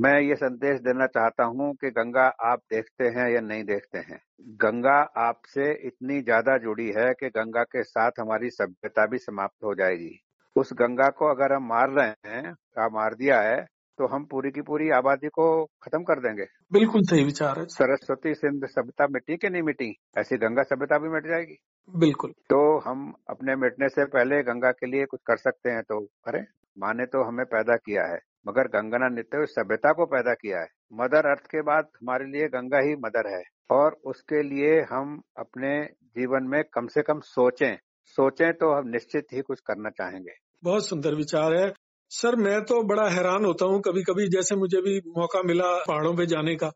मैं 0.00 0.20
ये 0.20 0.34
संदेश 0.34 0.80
देना 0.80 1.06
चाहता 1.06 1.44
हूँ 1.44 1.74
कि 1.74 1.90
गंगा 1.90 2.22
आप 2.22 2.58
देखते 2.72 3.04
हैं 3.04 3.28
या 3.34 3.40
नहीं 3.40 3.64
देखते 3.64 3.98
हैं। 3.98 4.18
गंगा 4.60 4.96
आपसे 5.16 5.86
इतनी 5.86 6.20
ज़्यादा 6.22 6.56
जुड़ी 6.58 6.86
है 6.86 7.12
कि 7.12 7.28
गंगा 7.28 7.62
के 7.62 7.82
साथ 7.82 8.10
हमारी 8.20 8.50
सभ्यता 8.50 9.06
भी 9.06 9.18
समाप्त 9.18 9.64
हो 9.64 9.74
जाएगी। 9.74 10.10
उस 10.56 10.72
गंगा 10.72 11.08
को 11.08 11.30
अगर 11.30 11.52
हम 11.52 11.68
मार 11.68 11.90
रहे 11.90 12.30
हैं 12.30 12.54
मार 12.92 13.14
दिया 13.14 13.40
है 13.40 13.60
तो 13.98 14.06
हम 14.06 14.24
पूरी 14.24 14.50
की 14.50 14.62
पूरी 14.62 14.90
आबादी 14.90 15.28
को 15.28 15.64
खत्म 15.82 16.02
कर 16.02 16.20
देंगे। 16.20 16.46
बिल्कुल 16.72 17.02
सही 17.02 17.24
विचार 17.24 17.58
है। 17.58 17.66
सरस्वती 17.66 18.34
सिंध 18.34 18.66
सभ्यता 18.66 19.06
मिट्टी 19.06 19.36
के 19.36 19.48
नहीं 19.48 19.62
मिट्टी 19.62 19.94
ऐसी 20.18 20.36
गंगा 20.36 20.62
सभ्यता 20.62 20.98
भी 20.98 21.08
मिट 21.08 21.26
जाएगी। 21.26 21.56
बिल्कुल। 21.90 22.30
तो 22.50 22.78
हम 22.78 23.14
अपने 23.30 23.56
मिटने 23.56 23.88
से 23.88 24.04
पहले 24.04 24.42
गंगा 24.42 24.70
के 24.70 24.86
लिए 24.86 25.04
कुछ 25.04 25.20
कर 25.26 25.36
सकते 25.36 25.70
हैं 25.70 25.82
तो 25.82 26.00
करें। 26.00 26.44
माँ 26.76 26.92
ने 26.94 27.06
तो 27.06 27.22
हमें 27.22 27.44
पैदा 27.46 27.76
किया 27.78 28.04
है 28.04 28.18
मगर 28.46 28.68
गंगा 28.70 29.08
ने 29.08 29.20
हुए 29.34 29.46
सभ्यता 29.46 29.92
को 29.92 30.06
पैदा 30.06 30.32
किया 30.34 30.58
है। 30.58 30.66
मदर 30.92 31.26
अर्थ 31.26 31.46
के 31.46 31.62
बाद 31.62 31.88
हमारे 31.94 32.24
लिए 32.24 32.48
गंगा 32.48 32.78
ही 32.78 32.94
मदर 32.96 33.28
है 33.28 33.42
और 33.70 33.96
उसके 34.06 34.42
लिए 34.42 34.80
हम 34.90 35.20
अपने 35.38 35.70
जीवन 36.16 36.48
में 36.48 36.62
कम 36.74 36.86
से 36.86 37.02
कम 37.02 37.20
सोचें। 37.20 37.76
सोचें 38.18 38.52
तो 38.52 38.72
हम 38.72 38.88
निश्चित 38.88 39.32
ही 39.32 39.40
कुछ 39.40 39.60
करना 39.60 39.90
चाहेंगे। 39.90 40.34
बहुत 40.62 40.88
सुंदर 40.88 41.14
विचार 41.14 41.54
है। 41.54 41.72
सर 42.10 42.36
मैं 42.36 42.60
तो 42.64 42.82
बड़ा 42.82 43.08
हैरान 43.08 43.44
होता 43.44 43.66
हूँ 43.66 43.80
कभी 43.80 44.02
कभी 44.02 44.26
जैसे 44.28 44.56
मुझे 44.56 44.80
भी 44.80 44.98
मौका 45.18 45.42
मिला 45.42 45.72
पहाड़ों 45.84 46.14
पे 46.16 46.26
जाने 46.26 46.54
का। 46.56 46.70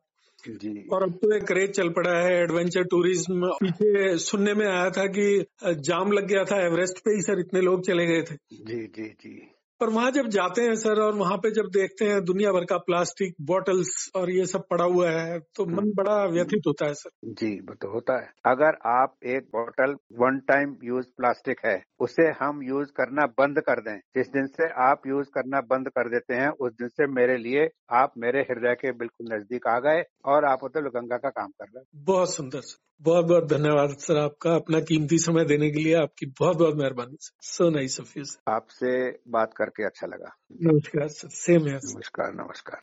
जी। 0.45 0.89
और 0.93 1.03
अब 1.03 1.13
तो 1.13 1.35
एक 1.37 1.45
क्रेज 1.45 1.71
चल 1.71 1.89
पड़ा 1.91 2.17
है 2.19 2.33
एडवेंचर 2.43 2.85
टूरिज़्म। 2.85 3.51
पीछे 3.61 4.17
सुनने 4.19 4.55
में 4.55 4.67
आया 4.67 4.89
था 4.91 5.07
कि 5.07 5.45
जाम 5.83 6.13
लग 6.13 6.27
गया 6.27 6.45
था 6.45 6.65
एवरेस्ट 6.67 6.99
पे 6.99 7.15
ही 7.15 7.23
सर 7.23 7.41
इतने 7.41 7.61
लोग 7.61 7.87
चले 7.87 8.07
गए 8.07 8.23
थे। 8.23 8.35
जी 8.65 8.87
जी 8.87 9.09
जी। 9.21 9.58
पर 9.81 9.91
वहाँ 9.91 10.11
जब 10.11 10.29
जाते 10.29 10.63
हैं 10.63 10.75
सर 10.75 11.01
और 11.01 11.15
वहाँ 11.15 11.37
पे 11.37 11.51
जब 11.51 11.67
देखते 11.67 12.05
हैं 12.05 12.25
दुनिया 12.25 12.53
भर 12.53 12.65
का 12.65 12.77
प्लास्टिक 12.79 13.35
बॉटल्स 13.41 14.11
और 14.17 14.31
ये 14.31 14.47
सब 14.47 14.65
पड़ा 14.71 14.85
हुआ 14.85 15.11
है 15.11 15.39
तो 15.57 15.67
मन 15.67 15.73
हम्म। 15.73 15.93
बड़ा 15.95 16.25
व्यथित 16.25 16.63
होता 16.67 16.87
है 16.87 16.95
सर। 16.95 17.11
जी 17.25 17.61
वो 17.61 17.75
तो 17.75 17.93
होता 17.93 18.17
है। 18.21 18.31
अगर 18.47 18.79
आप 18.87 19.15
एक 19.27 19.49
bottle 19.57 19.95
one 20.19 20.39
time 20.39 20.77
use 20.85 21.07
plastic 21.07 21.61
है 21.67 21.83
उसे 22.01 22.27
हम 22.41 22.63
यूज़ 22.63 22.89
करना 22.89 23.27
बंद 23.27 23.61
कर 23.61 23.81
दें। 23.81 23.99
जिस 24.17 24.29
दिन 24.29 24.47
से 24.47 24.69
आप 24.89 25.03
यूज़ 25.07 25.29
करना 25.35 25.61
बंद 25.61 25.89
कर 25.89 26.09
देते 26.09 26.35
हैं 26.35 26.49
उस 26.49 26.73
दिन 26.73 26.89
से 26.89 27.07
मेरे 27.07 27.37
लिए 27.37 27.69
आप 27.93 28.13
मेरे 28.19 28.41
हृदय 28.41 28.75
के 28.75 28.93
बिल्कुल 28.93 29.35
नज़दीक 29.35 29.67
आ 29.67 29.79
गए 29.79 30.03
और 30.25 30.45
आप 30.45 30.65
उधर 30.65 30.89
गंगा 30.89 31.17
का 31.17 31.29
काम 31.29 31.49
कर 31.49 31.65
रहे 31.65 31.79
हैं। 31.79 32.05
बहुत 32.05 32.35
सुंदर 32.35 32.61
सर। 32.61 32.79
बहुत 33.03 33.25
बहुत 33.25 33.45
धन्यवाद 33.49 33.89
सर 33.99 34.17
आपका 34.17 34.55
अपना 34.55 34.81
कीमती 34.81 35.19
समय 35.19 35.45
देने 35.45 35.71
के 35.71 35.79
लिए। 35.79 35.95
आपकी 35.95 36.27
बहुत 36.27 36.57
बहुत 36.57 36.75
मेहरबानी 36.75 37.17
sir. 37.21 37.37
So 37.41 37.71
nice 37.71 38.01
of 38.01 38.19
you 38.19 38.25
आपसे 38.49 39.11
बात 39.29 39.55
करके 39.69 39.85
अच्छा 39.85 40.07
लगा। 40.07 40.37
नमस्कार 40.63 41.09
सर। 41.09 41.29
सेम 41.29 41.67
है 41.69 41.77
नमस्कार 41.77 42.33
नमस्कार। 42.35 42.81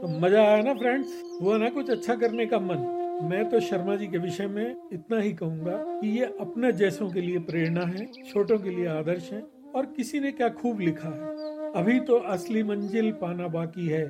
तो 0.00 0.08
मज़ा 0.20 0.42
आया 0.42 0.62
ना 0.62 0.74
फ्रेंड्स 0.74 1.22
हुआ 1.42 1.56
ना 1.58 1.68
कुछ 1.70 1.90
अच्छा 1.90 2.14
करने 2.14 2.46
का 2.46 2.58
मन? 2.58 2.78
मैं 3.22 3.48
तो 3.50 3.60
शर्मा 3.60 3.96
जी 3.96 4.06
के 4.06 4.18
विषय 4.18 4.46
में 4.46 4.88
इतना 4.92 5.18
ही 5.20 5.32
कहूँगा 5.32 5.76
कि 6.00 6.08
ये 6.18 6.26
अपने 6.40 6.72
जैसों 6.72 7.10
के 7.10 7.20
लिए 7.20 7.38
प्रेरणा 7.38 7.84
है 7.86 8.06
छोटों 8.30 8.58
के 8.58 8.70
लिए 8.70 8.86
आदर्श 8.88 9.30
है 9.32 9.42
और 9.74 9.86
किसी 9.86 10.20
ने 10.20 10.32
क्या 10.32 10.48
खूब 10.48 10.80
लिखा 10.80 11.08
है। 11.08 11.72
अभी 11.72 11.98
तो 12.00 12.18
असली 12.28 12.62
मंजिल 12.62 13.12
पाना 13.12 13.48
बाकी 13.48 13.86
है। 13.86 14.04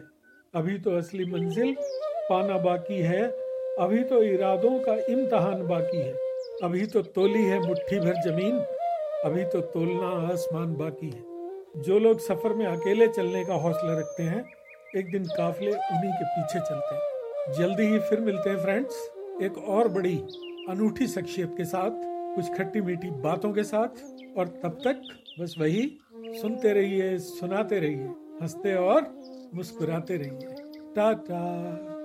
अभी 0.55 0.79
तो 0.79 0.97
असली 0.97 1.25
मंजिल 1.25 1.77
पाना 2.31 2.59
बाकी 2.59 3.01
है। 3.03 3.23
अभी 3.81 4.03
तो 4.05 4.23
इरादों 4.23 4.79
का 4.79 4.95
इम्तहान 5.09 5.67
बाकी 5.67 5.99
है। 5.99 6.30
अभी 6.63 6.87
तो 6.87 7.03
तोली 7.03 7.45
है 7.45 7.69
मुट्ठी 7.69 7.99
भर 8.01 8.15
ज़मीन, 8.15 8.59
अभी 9.25 9.45
तो 9.45 9.61
तोलना 9.61 10.33
आसमान 10.33 10.75
बाकी 10.75 11.07
है। 11.07 11.83
जो 11.83 11.99
लोग 11.99 12.19
सफ़र 12.19 12.55
में 12.55 12.67
अकेले 12.67 13.09
चलने 13.09 13.45
का 13.45 13.55
हौसला 13.55 13.99
रखते 13.99 14.23
हैं, 14.23 14.45
एक 14.97 15.11
दिन 15.11 15.25
काफले 15.25 15.71
उन्हीं 15.71 16.13
के 16.13 16.25
पीछे 16.25 16.61
चलते 16.61 16.95
हैं। 16.95 17.53
जल्दी 17.53 17.83
ही 17.83 17.99
फिर 17.99 18.21
मिलते 18.21 18.51
हैं 18.51 18.57
फ्रेंड्स 18.57 19.11
एक 19.43 19.59
और 19.59 19.89
बड़ी 19.89 20.17
अनूठी 20.69 21.07
शख्सियत 21.07 21.55
के 21.57 21.65
साथ, 21.65 21.91
कुछ 22.35 22.59
खट्टी 22.59 22.81
मीठी 22.81 23.11
बातों 23.11 23.53
के 23.53 23.63
साथ, 23.63 23.89
और 24.39 24.49
तब 24.49 24.79
तक 24.85 25.03
बस 25.41 25.55
वही 25.59 25.99
सुनते 26.17 26.73
रहिए, 26.73 27.19
सुनाते 27.19 27.79
रहिए, 27.79 28.09
हँसते 28.43 28.75
और 28.75 29.15
मुस्कुराते 29.55 30.17
रहिए। 30.17 30.55
टाटा। 30.97 31.90